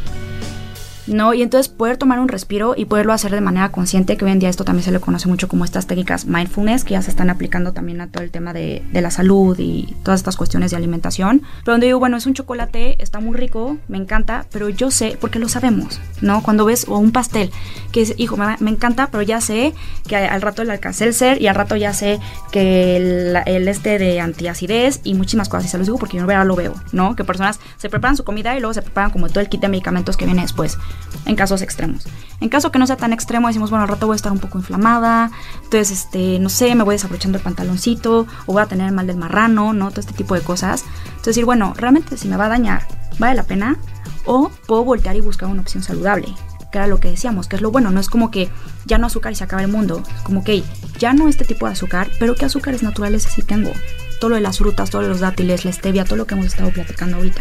¿No? 1.07 1.35
Y 1.35 1.43
entonces 1.43 1.69
poder 1.69 1.97
tomar 1.97 2.19
un 2.19 2.29
respiro 2.29 2.75
y 2.77 2.85
poderlo 2.87 3.13
hacer 3.13 3.31
de 3.31 3.41
manera 3.41 3.71
consciente, 3.71 4.17
que 4.17 4.25
hoy 4.25 4.33
en 4.33 4.39
día 4.39 4.49
esto 4.49 4.65
también 4.65 4.85
se 4.85 4.93
le 4.93 5.01
conoce 5.01 5.29
mucho 5.29 5.49
como 5.49 5.65
estas 5.65 5.87
técnicas 5.87 6.27
mindfulness, 6.27 6.85
que 6.85 6.93
ya 6.93 7.03
se 7.03 7.11
están 7.11 7.31
aplicando 7.31 7.73
también 7.73 8.01
a 8.01 8.09
todo 8.09 8.23
el 8.23 8.31
tema 8.31 8.53
de, 8.53 8.83
de 8.93 9.01
la 9.01 9.11
salud 9.11 9.57
y 9.59 9.95
todas 10.03 10.21
estas 10.21 10.37
cuestiones 10.37 10.71
de 10.71 10.77
alimentación. 10.77 11.43
Pero 11.65 11.75
donde 11.75 11.87
digo, 11.87 11.99
bueno, 11.99 12.17
es 12.17 12.27
un 12.27 12.35
chocolate, 12.35 13.03
está 13.03 13.21
muy 13.21 13.37
rico, 13.37 13.79
me 13.89 13.99
encanta, 13.99 14.47
pero 14.53 14.69
yo 14.69 14.91
sé, 14.91 15.17
porque 15.21 15.39
lo 15.39 15.49
sabemos, 15.49 16.01
¿no? 16.21 16.43
Cuando 16.43 16.65
ves 16.65 16.87
o 16.89 16.99
un 16.99 17.13
pastel, 17.13 17.51
que 17.93 18.03
es, 18.03 18.15
hijo, 18.17 18.37
me, 18.37 18.57
me 18.61 18.71
encanta, 18.71 19.09
pero 19.11 19.23
ya 19.23 19.41
sé 19.41 19.75
que 20.07 20.17
al 20.17 20.43
rato 20.43 20.63
el 20.63 21.15
ser 21.15 21.41
y 21.43 21.47
al 21.47 21.55
rato 21.55 21.77
ya 21.77 21.93
sé 21.93 22.21
que 22.53 22.97
el, 22.97 23.37
el, 23.47 23.69
este 23.69 23.99
de 23.99 24.21
antiacidez 24.21 25.01
y 25.05 25.15
muchísimas 25.15 25.49
cosas, 25.49 25.67
y 25.67 25.69
se 25.69 25.79
los 25.79 25.87
digo 25.87 25.99
porque 25.99 26.17
yo 26.17 26.25
no 26.25 26.45
lo 26.45 26.57
veo, 26.57 26.75
¿no? 26.93 27.17
Que 27.17 27.25
personas 27.25 27.61
se 27.77 27.89
preparan 27.89 28.17
su 28.17 28.25
comida 28.25 28.57
y 28.57 28.61
luego 28.61 28.75
se 28.75 28.83
preparan 28.83 29.11
como 29.11 29.29
todo 29.29 29.41
el 29.41 29.49
kit 29.49 29.61
de 29.61 29.69
medicamentos 29.69 30.17
que 30.17 30.25
viene 30.25 30.43
después 30.43 30.79
en 31.25 31.37
casos 31.37 31.63
extremos. 31.63 32.05
En 32.41 32.49
caso 32.49 32.71
que 32.71 32.79
no 32.79 32.87
sea 32.87 32.97
tan 32.97 33.13
extremo, 33.13 33.49
decimos, 33.49 33.71
bueno, 33.71 33.85
al 33.85 33.89
rato 33.89 34.07
voy 34.07 34.15
a 34.15 34.17
estar 34.17 34.33
un 34.33 34.39
poco 34.39 34.59
inflamada, 34.59 35.31
entonces, 35.65 35.91
este, 35.91 36.39
no 36.39 36.49
sé, 36.49 36.75
me 36.75 36.85
voy 36.85 36.95
desabrochando 36.95 37.39
el 37.39 37.45
pantaloncito, 37.45 38.27
o 38.47 38.53
voy 38.53 38.63
a 38.63 38.67
tener 38.67 38.93
mal 38.93 39.07
del 39.07 39.17
marrano, 39.17 39.73
¿no? 39.73 39.91
Todo 39.91 40.01
este 40.01 40.13
tipo 40.13 40.35
de 40.35 40.43
cosas. 40.43 40.85
Entonces, 41.07 41.27
decir, 41.27 41.45
bueno, 41.45 41.75
realmente 41.77 42.17
si 42.17 42.29
me 42.29 42.37
va 42.37 42.47
a 42.47 42.49
dañar, 42.49 42.87
¿vale 43.19 43.35
la 43.35 43.43
pena? 43.43 43.77
O 44.25 44.51
puedo 44.67 44.85
voltear 44.85 45.17
y 45.17 45.21
buscar 45.21 45.49
una 45.49 45.63
opción 45.63 45.83
saludable, 45.83 46.29
que 46.71 46.79
era 46.79 46.87
lo 46.87 47.01
que 47.01 47.11
decíamos, 47.11 47.49
que 47.49 47.57
es 47.57 47.63
lo 47.63 47.71
bueno, 47.71 47.91
no 47.91 48.01
es 48.01 48.09
como 48.09 48.31
que 48.31 48.51
ya 48.85 48.99
no 48.99 49.07
azúcar 49.07 49.33
y 49.33 49.37
se 49.37 49.45
acaba 49.45 49.63
el 49.63 49.69
mundo, 49.69 50.03
es 50.15 50.23
como 50.23 50.45
que 50.45 50.63
ya 50.99 51.13
no 51.13 51.29
este 51.29 51.45
tipo 51.45 51.67
de 51.67 51.73
azúcar, 51.73 52.09
pero 52.19 52.35
¿qué 52.35 52.45
azúcares 52.45 52.83
naturales 52.83 53.23
sí 53.23 53.43
tengo? 53.43 53.73
Todo 54.21 54.31
lo 54.31 54.37
de 54.37 54.43
las 54.43 54.59
frutas, 54.59 54.91
todos 54.91 55.07
los 55.07 55.21
dátiles, 55.21 55.65
la 55.65 55.73
stevia, 55.73 56.05
todo 56.05 56.17
lo 56.17 56.27
que 56.27 56.35
hemos 56.35 56.47
estado 56.47 56.71
platicando 56.71 57.17
ahorita. 57.17 57.41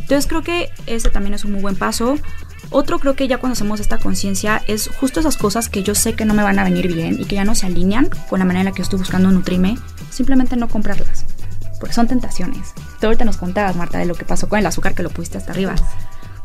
Entonces 0.00 0.26
creo 0.26 0.42
que 0.42 0.70
ese 0.86 1.08
también 1.08 1.34
es 1.34 1.44
un 1.44 1.52
muy 1.52 1.60
buen 1.60 1.76
paso. 1.76 2.18
Otro 2.70 2.98
creo 2.98 3.16
que 3.16 3.26
ya 3.26 3.38
cuando 3.38 3.54
hacemos 3.54 3.80
esta 3.80 3.98
conciencia 3.98 4.62
es 4.66 4.88
justo 4.88 5.20
esas 5.20 5.36
cosas 5.36 5.68
que 5.68 5.82
yo 5.82 5.94
sé 5.94 6.14
que 6.14 6.24
no 6.24 6.34
me 6.34 6.42
van 6.42 6.58
a 6.58 6.64
venir 6.64 6.92
bien 6.92 7.16
y 7.18 7.24
que 7.24 7.36
ya 7.36 7.44
no 7.44 7.54
se 7.54 7.66
alinean 7.66 8.08
con 8.28 8.38
la 8.38 8.44
manera 8.44 8.60
en 8.60 8.66
la 8.66 8.72
que 8.72 8.78
yo 8.78 8.84
estoy 8.84 8.98
buscando 8.98 9.30
nutrirme, 9.30 9.78
simplemente 10.10 10.56
no 10.56 10.68
comprarlas. 10.68 11.24
Porque 11.80 11.94
son 11.94 12.06
tentaciones. 12.06 12.74
Tú 13.00 13.06
ahorita 13.06 13.24
nos 13.24 13.38
contabas, 13.38 13.74
Marta, 13.74 13.98
de 13.98 14.04
lo 14.04 14.14
que 14.14 14.24
pasó 14.24 14.48
con 14.48 14.58
el 14.58 14.66
azúcar 14.66 14.94
que 14.94 15.02
lo 15.02 15.10
pusiste 15.10 15.38
hasta 15.38 15.52
arriba. 15.52 15.74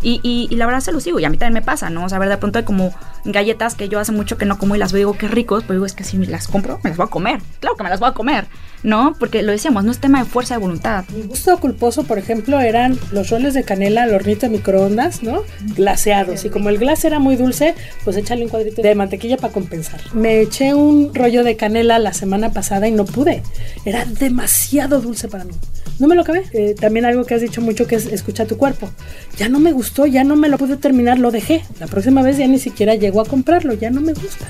Y, 0.01 0.19
y, 0.23 0.53
la 0.55 0.65
verdad 0.65 0.81
se 0.81 0.91
los 0.91 1.03
digo, 1.03 1.19
y 1.19 1.25
a 1.25 1.29
mí 1.29 1.37
también 1.37 1.61
me 1.61 1.65
pasa, 1.65 1.89
¿no? 1.89 2.05
O 2.05 2.09
sea, 2.09 2.17
a 2.17 2.19
ver, 2.19 2.29
de 2.29 2.37
pronto 2.37 2.59
hay 2.59 2.65
como 2.65 2.93
galletas 3.23 3.75
que 3.75 3.89
yo 3.89 3.99
hace 3.99 4.11
mucho 4.11 4.37
que 4.37 4.45
no 4.45 4.57
como 4.57 4.75
y 4.75 4.79
las 4.79 4.91
veo 4.91 4.99
y 4.99 5.01
digo, 5.01 5.17
qué 5.17 5.27
ricos, 5.27 5.63
pero 5.63 5.75
digo, 5.75 5.85
es 5.85 5.93
que 5.93 6.03
si 6.03 6.17
me 6.17 6.27
las 6.27 6.47
compro, 6.47 6.79
me 6.83 6.89
las 6.91 6.97
voy 6.97 7.05
a 7.05 7.09
comer. 7.09 7.39
Claro 7.59 7.75
que 7.75 7.83
me 7.83 7.89
las 7.89 7.99
voy 7.99 8.09
a 8.09 8.13
comer, 8.13 8.45
¿no? 8.83 9.15
Porque 9.19 9.41
lo 9.41 9.51
decíamos, 9.51 9.83
no 9.83 9.91
es 9.91 9.99
tema 9.99 10.19
de 10.19 10.25
fuerza 10.25 10.55
de 10.55 10.59
voluntad. 10.59 11.05
Mi 11.09 11.23
gusto 11.23 11.57
culposo, 11.59 12.03
por 12.03 12.17
ejemplo, 12.17 12.59
eran 12.59 12.99
los 13.11 13.29
roles 13.29 13.53
de 13.53 13.63
canela 13.63 14.03
al 14.03 14.13
hornito 14.13 14.41
de 14.41 14.49
microondas, 14.49 15.23
¿no? 15.23 15.41
Glaseados. 15.75 16.45
Y 16.45 16.49
como 16.49 16.69
el 16.69 16.77
glas 16.77 17.03
era 17.05 17.19
muy 17.19 17.35
dulce, 17.35 17.75
pues 18.03 18.17
échale 18.17 18.43
un 18.43 18.49
cuadrito 18.49 18.81
de 18.81 18.95
mantequilla 18.95 19.37
para 19.37 19.53
compensar. 19.53 20.01
Me 20.13 20.41
eché 20.41 20.73
un 20.73 21.13
rollo 21.13 21.43
de 21.43 21.55
canela 21.55 21.99
la 21.99 22.13
semana 22.13 22.51
pasada 22.51 22.87
y 22.87 22.91
no 22.91 23.05
pude. 23.05 23.43
Era 23.85 24.05
demasiado 24.05 25.01
dulce 25.01 25.27
para 25.27 25.43
mí. 25.43 25.53
No 25.99 26.07
me 26.07 26.15
lo 26.15 26.21
acabé. 26.21 26.43
Eh, 26.53 26.75
también 26.79 27.05
algo 27.05 27.25
que 27.25 27.35
has 27.35 27.41
dicho 27.41 27.61
mucho 27.61 27.87
que 27.87 27.95
es 27.95 28.05
escucha 28.07 28.45
tu 28.45 28.57
cuerpo. 28.57 28.89
Ya 29.37 29.49
no 29.49 29.59
me 29.59 29.71
gustó 29.85 30.07
ya 30.07 30.23
no 30.23 30.35
me 30.35 30.49
lo 30.49 30.57
pude 30.57 30.77
terminar, 30.77 31.19
lo 31.19 31.29
dejé. 31.29 31.63
La 31.79 31.85
próxima 31.85 32.23
vez 32.23 32.37
ya 32.37 32.47
ni 32.47 32.57
siquiera 32.57 32.95
llego 32.95 33.21
a 33.21 33.25
comprarlo, 33.25 33.73
ya 33.73 33.91
no 33.91 34.01
me 34.01 34.13
gusta. 34.13 34.47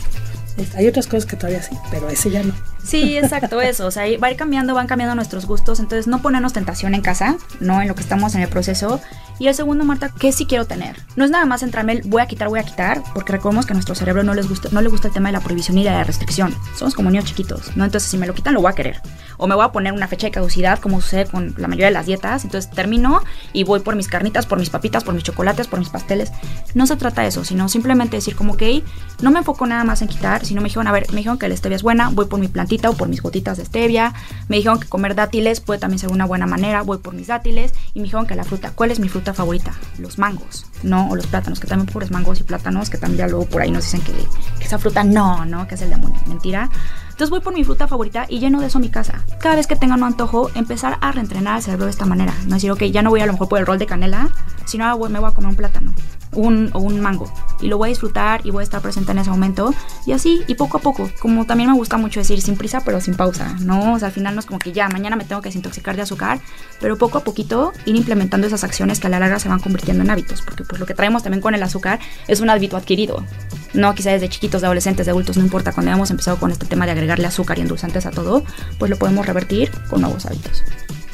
Hay 0.76 0.88
otras 0.88 1.08
cosas 1.08 1.26
que 1.26 1.36
todavía 1.36 1.62
sí, 1.62 1.76
pero 1.92 2.08
ese 2.10 2.32
ya 2.32 2.42
no. 2.42 2.54
Sí, 2.82 3.18
exacto, 3.18 3.60
eso. 3.60 3.86
O 3.86 3.92
sea, 3.92 4.04
va 4.18 4.28
a 4.28 4.32
ir 4.32 4.38
cambiando, 4.38 4.74
van 4.74 4.88
cambiando 4.88 5.14
nuestros 5.14 5.46
gustos. 5.46 5.82
Entonces, 5.82 6.08
no 6.08 6.22
ponernos 6.22 6.54
tentación 6.54 6.96
en 6.96 7.02
casa, 7.02 7.36
¿no? 7.60 7.82
En 7.82 7.90
lo 7.90 7.96
que 7.96 8.02
estamos 8.02 8.36
en 8.36 8.42
el 8.42 8.48
proceso. 8.48 9.02
Y 9.38 9.48
el 9.48 9.56
segundo, 9.56 9.84
Marta, 9.84 10.12
¿qué 10.18 10.32
sí 10.32 10.46
quiero 10.46 10.66
tener? 10.66 10.96
No 11.16 11.26
es 11.26 11.32
nada 11.32 11.46
más 11.46 11.62
entrarme 11.62 11.94
el 11.94 12.02
voy 12.06 12.22
a 12.22 12.26
quitar, 12.26 12.48
voy 12.48 12.60
a 12.60 12.64
quitar, 12.64 13.04
porque 13.14 13.34
recordemos 13.34 13.66
que 13.66 13.74
a 13.74 13.76
nuestro 13.76 13.94
cerebro 13.96 14.24
no 14.24 14.34
les 14.34 14.48
gusta, 14.48 14.70
no 14.72 14.82
le 14.82 14.90
gusta 14.90 15.10
el 15.10 15.14
tema 15.14 15.30
de 15.30 15.34
la 15.34 15.42
prohibición 15.42 15.78
y 15.78 15.84
de 15.84 15.90
la 15.90 16.04
restricción. 16.04 16.56
Somos 16.78 16.94
como 16.94 17.10
niños 17.10 17.26
chiquitos, 17.26 17.76
¿no? 17.76 17.84
Entonces, 17.84 18.10
si 18.10 18.18
me 18.18 18.28
lo 18.28 18.34
quitan, 18.34 18.54
lo 18.54 18.62
voy 18.62 18.72
a 18.72 18.76
querer. 18.76 19.02
o 19.38 19.48
me 19.48 19.56
voy 19.56 19.66
a 19.66 19.72
poner 19.72 19.94
una 19.94 20.08
fecha 20.08 20.28
de 20.28 20.32
caducidad, 20.32 20.80
como 20.80 21.02
sucede 21.02 21.26
con 21.26 21.54
la 21.58 21.68
mayoría 21.68 21.88
de 21.88 21.92
las 21.94 22.06
dietas. 22.06 22.44
Entonces 22.46 22.72
termino 22.72 23.22
y 23.54 23.64
voy 23.64 23.80
por 23.82 23.96
mis 23.96 24.08
carnitas, 24.08 24.46
por 24.46 24.60
mis 24.60 24.70
papitas, 24.70 25.04
por 25.04 25.14
mis 25.14 25.24
chocolates, 25.24 25.68
por 25.68 25.80
mis 25.80 25.90
pasteles. 25.90 26.32
No 26.74 26.88
se 26.88 26.96
trata 26.96 27.22
de 27.22 27.28
eso, 27.28 27.44
sino 27.44 27.70
simplemente 27.70 28.18
decir 28.18 28.36
como 28.36 28.58
que 28.58 28.84
no 29.22 29.32
me 29.32 29.40
enfoco 29.40 29.66
nada 29.66 29.84
más 29.84 30.02
en 30.02 30.08
quitar, 30.08 30.46
sino 30.46 30.62
me 30.62 30.70
dijeron, 30.70 30.88
a 30.88 30.92
ver, 30.92 31.08
me 31.12 31.18
dijeron 31.18 31.38
que 31.38 31.48
la 31.50 31.56
stevia 31.56 31.76
es 31.76 31.84
buena, 31.84 32.10
voy 32.10 32.26
por 32.26 32.40
mi 32.40 32.48
plantita 32.48 32.90
o 32.90 32.94
por 32.94 33.10
mis 33.10 33.22
gotitas 33.22 33.58
de 33.58 33.66
stevia. 33.66 34.14
Me 34.48 34.58
dijeron 34.58 34.80
que 34.80 34.88
comer 34.88 35.16
dátiles 35.16 35.60
puede 35.62 35.80
también 35.80 36.00
ser 36.00 36.12
una 36.12 36.26
buena 36.26 36.48
manera, 36.48 36.82
voy 36.82 36.98
por 36.98 37.14
mis 37.14 37.28
dátiles. 37.28 37.74
Y 37.94 38.00
me 38.00 38.04
dijeron 38.04 38.26
que 38.26 38.36
la 38.36 38.44
fruta, 38.44 38.72
¿cuál 38.74 38.92
es 38.92 39.00
mi 39.00 39.10
fruta 39.10 39.25
favorita? 39.34 39.74
Los 39.98 40.18
mangos, 40.18 40.66
¿no? 40.84 41.10
O 41.10 41.16
los 41.16 41.28
plátanos, 41.28 41.60
que 41.60 41.68
también 41.68 41.92
pobres 41.92 42.12
mangos 42.12 42.40
y 42.40 42.44
plátanos, 42.44 42.90
que 42.90 42.98
también 42.98 43.20
ya 43.20 43.28
luego 43.28 43.46
por 43.46 43.62
ahí 43.62 43.72
nos 43.72 43.84
dicen 43.84 44.02
que, 44.02 44.14
esa 44.64 44.78
fruta 44.80 45.04
no, 45.04 45.46
¿no? 45.46 45.68
Que 45.68 45.76
es 45.76 45.82
el 45.82 45.90
demonio. 45.90 46.20
Mentira. 46.28 46.70
Entonces 47.06 47.30
voy 47.30 47.40
por 47.40 47.54
mi 47.54 47.64
fruta 47.64 47.88
favorita 47.88 48.26
y 48.28 48.40
lleno 48.40 48.60
de 48.60 48.68
eso 48.68 48.80
mi 48.80 48.90
casa. 48.90 49.24
Cada 49.40 49.56
vez 49.56 49.68
que 49.68 49.76
tenga 49.76 49.96
un 49.96 50.04
antojo, 50.04 50.50
empezar 50.56 50.98
a 51.02 51.12
reentrenar 51.12 51.58
el 51.58 51.64
cerebro 51.64 51.86
de 51.86 51.92
esta 51.92 52.06
manera. 52.06 52.34
No 52.48 52.56
decir, 52.56 52.72
ok, 52.72 52.84
ya 52.84 53.02
no 53.02 53.10
voy 53.10 53.22
a 53.22 53.26
lo 53.26 53.34
mejor 53.34 53.48
por 53.48 53.60
el 53.60 53.66
rol 53.66 53.80
de 53.80 53.86
canela, 53.86 54.30
sino 54.66 54.86
ahora 54.86 55.10
me 55.10 55.20
voy 55.20 55.30
a 55.30 55.34
comer 55.34 55.50
un 55.50 55.56
plátano 55.56 55.94
un, 56.36 56.70
un 56.74 57.00
mango. 57.00 57.32
Y 57.62 57.68
lo 57.68 57.78
voy 57.78 57.88
a 57.88 57.90
disfrutar 57.90 58.46
y 58.46 58.52
voy 58.52 58.62
a 58.62 58.64
estar 58.64 58.82
presente 58.82 59.12
en 59.12 59.20
ese 59.20 59.30
momento. 59.30 59.74
Y 60.06 60.12
así, 60.12 60.42
y 60.48 60.56
poco 60.56 60.78
a 60.78 60.82
poco. 60.82 61.10
Como 61.20 61.46
también 61.46 61.70
me 61.70 61.76
gusta 61.76 61.98
mucho 61.98 62.20
decir, 62.20 62.42
sin 62.42 62.58
prisa, 62.58 62.82
pero 62.86 63.02
sin 63.02 63.16
pausa. 63.16 63.56
¿no? 63.62 63.94
O 63.94 64.00
sea, 64.00 64.10
al 64.10 64.14
final 64.14 64.36
no 64.36 64.40
es 64.40 64.46
como 64.46 64.60
que 64.60 64.72
ya, 64.72 64.90
mañana 64.90 65.16
me 65.16 65.26
tengo 65.26 65.42
que 65.42 65.50
desintoxicar 65.50 65.96
de 65.96 66.04
azúcar. 66.04 66.40
Pero 66.80 66.98
poco 66.98 67.18
a 67.18 67.24
poquito 67.24 67.72
ir 67.86 67.96
implementando 67.96 68.48
esas 68.48 68.64
acciones 68.64 69.00
que 69.00 69.08
a 69.08 69.10
la 69.10 69.20
larga 69.20 69.40
se 69.40 69.50
van 69.50 69.60
convirtiendo 69.60 70.04
en 70.04 70.10
hábitos. 70.10 70.42
Porque 70.42 70.64
pues 70.64 70.80
lo 70.80 70.86
que 70.86 70.94
traemos 70.94 71.24
también 71.24 71.42
con 71.42 71.56
el 71.56 71.64
azúcar 71.64 72.00
es 72.28 72.42
un 72.42 72.50
hábito 72.50 72.78
adquirido. 72.78 73.24
No, 73.74 73.94
quizá 73.94 74.12
desde 74.12 74.30
chiquitos, 74.30 74.62
de 74.62 74.68
adolescentes, 74.68 75.06
de 75.06 75.12
adultos, 75.12 75.38
no 75.38 75.44
importa. 75.44 75.72
Cuando 75.72 75.92
hemos 75.92 76.12
empezado 76.12 76.38
con 76.38 76.52
este 76.52 76.66
tema 76.66 76.86
de 76.86 76.92
agregarle 76.92 77.28
azúcar 77.28 77.58
y 77.58 77.62
endulzantes 77.62 78.06
a 78.06 78.12
todo, 78.12 78.44
pues 78.80 78.90
lo 78.90 78.98
podemos 78.98 79.26
revertir 79.26 79.72
con 79.90 80.02
nuevos 80.02 80.26
hábitos. 80.26 80.64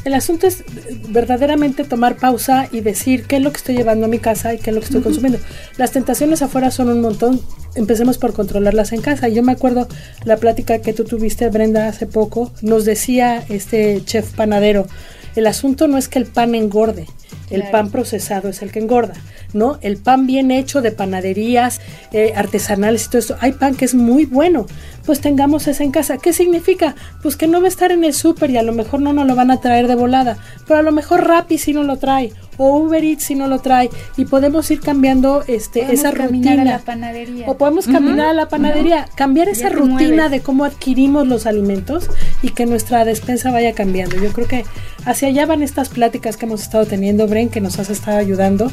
El 0.03 0.15
asunto 0.15 0.47
es 0.47 0.63
verdaderamente 1.09 1.83
tomar 1.83 2.17
pausa 2.17 2.67
y 2.71 2.81
decir 2.81 3.25
qué 3.25 3.35
es 3.35 3.41
lo 3.43 3.51
que 3.51 3.57
estoy 3.57 3.75
llevando 3.75 4.05
a 4.05 4.09
mi 4.09 4.17
casa 4.17 4.53
y 4.53 4.57
qué 4.57 4.71
es 4.71 4.75
lo 4.75 4.81
que 4.81 4.87
estoy 4.87 5.01
consumiendo. 5.01 5.39
Las 5.77 5.91
tentaciones 5.91 6.41
afuera 6.41 6.71
son 6.71 6.89
un 6.89 7.01
montón. 7.01 7.39
Empecemos 7.75 8.17
por 8.17 8.33
controlarlas 8.33 8.93
en 8.93 9.01
casa. 9.01 9.27
Yo 9.27 9.43
me 9.43 9.51
acuerdo 9.51 9.87
la 10.25 10.37
plática 10.37 10.79
que 10.79 10.93
tú 10.93 11.03
tuviste, 11.03 11.47
Brenda, 11.49 11.87
hace 11.87 12.07
poco. 12.07 12.51
Nos 12.63 12.83
decía 12.85 13.43
este 13.49 14.01
chef 14.03 14.33
panadero, 14.33 14.87
el 15.35 15.45
asunto 15.45 15.87
no 15.87 15.97
es 15.97 16.07
que 16.07 16.19
el 16.19 16.25
pan 16.25 16.55
engorde, 16.55 17.05
el 17.49 17.63
pan 17.69 17.91
procesado 17.91 18.49
es 18.49 18.61
el 18.61 18.71
que 18.71 18.79
engorda, 18.79 19.15
¿no? 19.53 19.77
El 19.81 19.97
pan 19.97 20.25
bien 20.25 20.51
hecho 20.51 20.81
de 20.81 20.91
panaderías 20.91 21.81
eh, 22.13 22.33
artesanales 22.35 23.05
y 23.05 23.09
todo 23.09 23.19
eso. 23.19 23.35
Hay 23.39 23.51
pan 23.53 23.75
que 23.75 23.85
es 23.85 23.93
muy 23.93 24.25
bueno, 24.25 24.65
pues 25.05 25.19
tengamos 25.19 25.67
ese 25.67 25.83
en 25.83 25.91
casa. 25.91 26.17
¿Qué 26.17 26.33
significa? 26.33 26.95
Pues 27.21 27.35
que 27.35 27.47
no 27.47 27.59
va 27.59 27.65
a 27.65 27.69
estar 27.69 27.91
en 27.91 28.03
el 28.03 28.13
súper 28.13 28.51
y 28.51 28.57
a 28.57 28.63
lo 28.63 28.73
mejor 28.73 29.01
no 29.01 29.13
nos 29.13 29.27
lo 29.27 29.35
van 29.35 29.51
a 29.51 29.59
traer 29.59 29.87
de 29.87 29.95
volada, 29.95 30.37
pero 30.67 30.79
a 30.79 30.83
lo 30.83 30.91
mejor 30.91 31.27
Rappi 31.27 31.57
sí 31.57 31.73
no 31.73 31.83
lo 31.83 31.97
trae 31.97 32.31
o 32.57 32.77
Uber 32.77 33.03
Eats 33.03 33.23
si 33.23 33.35
no 33.35 33.47
lo 33.47 33.59
trae 33.59 33.89
y 34.17 34.25
podemos 34.25 34.69
ir 34.71 34.81
cambiando 34.81 35.43
este 35.47 35.91
esa 35.93 36.11
rutina 36.11 36.61
a 36.61 36.65
la 36.65 36.79
panadería. 36.79 37.49
o 37.49 37.57
podemos 37.57 37.87
caminar 37.87 38.27
a 38.29 38.33
la 38.33 38.49
panadería 38.49 39.07
cambiar 39.15 39.49
esa 39.49 39.69
rutina 39.69 40.29
de 40.29 40.41
cómo 40.41 40.65
adquirimos 40.65 41.27
los 41.27 41.45
alimentos 41.45 42.09
y 42.43 42.49
que 42.51 42.65
nuestra 42.65 43.03
despensa 43.05 43.51
vaya 43.51 43.73
cambiando 43.73 44.15
yo 44.17 44.31
creo 44.31 44.47
que 44.47 44.65
hacia 45.05 45.29
allá 45.29 45.45
van 45.45 45.63
estas 45.63 45.89
pláticas 45.89 46.37
que 46.37 46.45
hemos 46.45 46.61
estado 46.61 46.85
teniendo 46.85 47.20
Bren 47.27 47.49
que 47.49 47.61
nos 47.61 47.79
has 47.79 47.89
estado 47.89 48.17
ayudando 48.17 48.71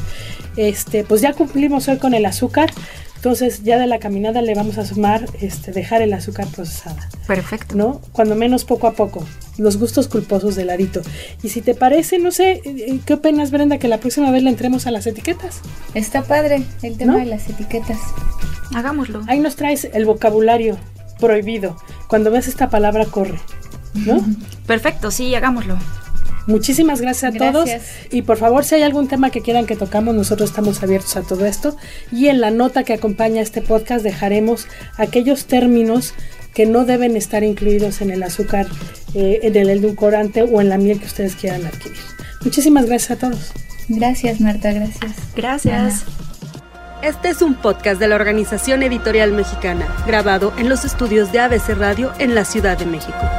este 0.55 1.03
pues 1.03 1.21
ya 1.21 1.33
cumplimos 1.33 1.87
hoy 1.87 1.97
con 1.97 2.13
el 2.13 2.25
azúcar 2.25 2.69
entonces 3.19 3.63
ya 3.63 3.77
de 3.77 3.85
la 3.85 3.99
caminada 3.99 4.41
le 4.41 4.55
vamos 4.55 4.77
a 4.77 4.85
sumar 4.85 5.25
este, 5.41 5.73
dejar 5.73 6.01
el 6.01 6.13
azúcar 6.13 6.47
procesada. 6.47 7.09
Perfecto. 7.27 7.75
¿No? 7.75 7.99
Cuando 8.13 8.33
menos 8.33 8.63
poco 8.63 8.87
a 8.87 8.93
poco. 8.93 9.25
Los 9.57 9.75
gustos 9.75 10.07
culposos 10.07 10.55
del 10.55 10.67
ladito. 10.67 11.01
Y 11.43 11.49
si 11.49 11.61
te 11.61 11.75
parece, 11.75 12.17
no 12.17 12.31
sé, 12.31 12.61
eh, 12.63 13.01
¿qué 13.05 13.15
opinas 13.15 13.51
Brenda 13.51 13.77
que 13.77 13.89
la 13.89 13.97
próxima 13.97 14.31
vez 14.31 14.41
le 14.41 14.49
entremos 14.49 14.87
a 14.87 14.91
las 14.91 15.05
etiquetas? 15.05 15.59
Está 15.95 16.23
padre 16.23 16.63
el 16.81 16.97
tema 16.97 17.17
de 17.17 17.25
las 17.25 17.49
etiquetas. 17.49 17.99
Hagámoslo. 18.73 19.21
Ahí 19.27 19.41
nos 19.41 19.57
traes 19.57 19.89
el 19.91 20.05
vocabulario 20.05 20.77
prohibido. 21.19 21.75
Cuando 22.07 22.31
ves 22.31 22.47
esta 22.47 22.69
palabra, 22.69 23.03
corre. 23.03 23.41
¿No? 23.95 24.25
Perfecto, 24.65 25.11
sí, 25.11 25.35
hagámoslo. 25.35 25.77
Muchísimas 26.49 26.99
gracias 26.99 27.35
a 27.35 27.37
todos. 27.37 27.69
Y 28.09 28.23
por 28.23 28.37
favor, 28.37 28.65
si 28.65 28.75
hay 28.75 28.81
algún 28.81 29.07
tema 29.07 29.29
que 29.29 29.41
quieran 29.41 29.67
que 29.67 29.75
tocamos, 29.75 30.15
nosotros 30.15 30.49
estamos 30.49 30.81
abiertos 30.81 31.15
a 31.15 31.21
todo 31.21 31.45
esto. 31.45 31.77
Y 32.11 32.27
en 32.27 32.41
la 32.41 32.49
nota 32.49 32.83
que 32.83 32.93
acompaña 32.93 33.41
este 33.41 33.61
podcast 33.61 34.03
dejaremos 34.03 34.67
aquellos 34.97 35.45
términos 35.45 36.13
que 36.53 36.65
no 36.65 36.85
deben 36.85 37.15
estar 37.15 37.43
incluidos 37.43 38.01
en 38.01 38.09
el 38.09 38.23
azúcar, 38.23 38.67
eh, 39.13 39.41
en 39.43 39.55
el 39.55 39.69
edulcorante 39.69 40.41
o 40.41 40.59
en 40.59 40.69
la 40.69 40.77
miel 40.79 40.99
que 40.99 41.05
ustedes 41.05 41.35
quieran 41.35 41.65
adquirir. 41.65 41.99
Muchísimas 42.43 42.87
gracias 42.87 43.11
a 43.11 43.15
todos. 43.17 43.51
Gracias, 43.87 44.41
Marta, 44.41 44.73
gracias. 44.73 45.11
Gracias. 45.35 46.05
Este 47.03 47.29
es 47.29 47.41
un 47.41 47.53
podcast 47.53 47.99
de 47.99 48.07
la 48.07 48.15
Organización 48.15 48.83
Editorial 48.83 49.31
Mexicana, 49.31 49.87
grabado 50.05 50.51
en 50.57 50.67
los 50.67 50.83
estudios 50.83 51.31
de 51.31 51.39
ABC 51.39 51.69
Radio 51.77 52.11
en 52.19 52.35
la 52.35 52.43
Ciudad 52.43 52.77
de 52.77 52.85
México. 52.85 53.38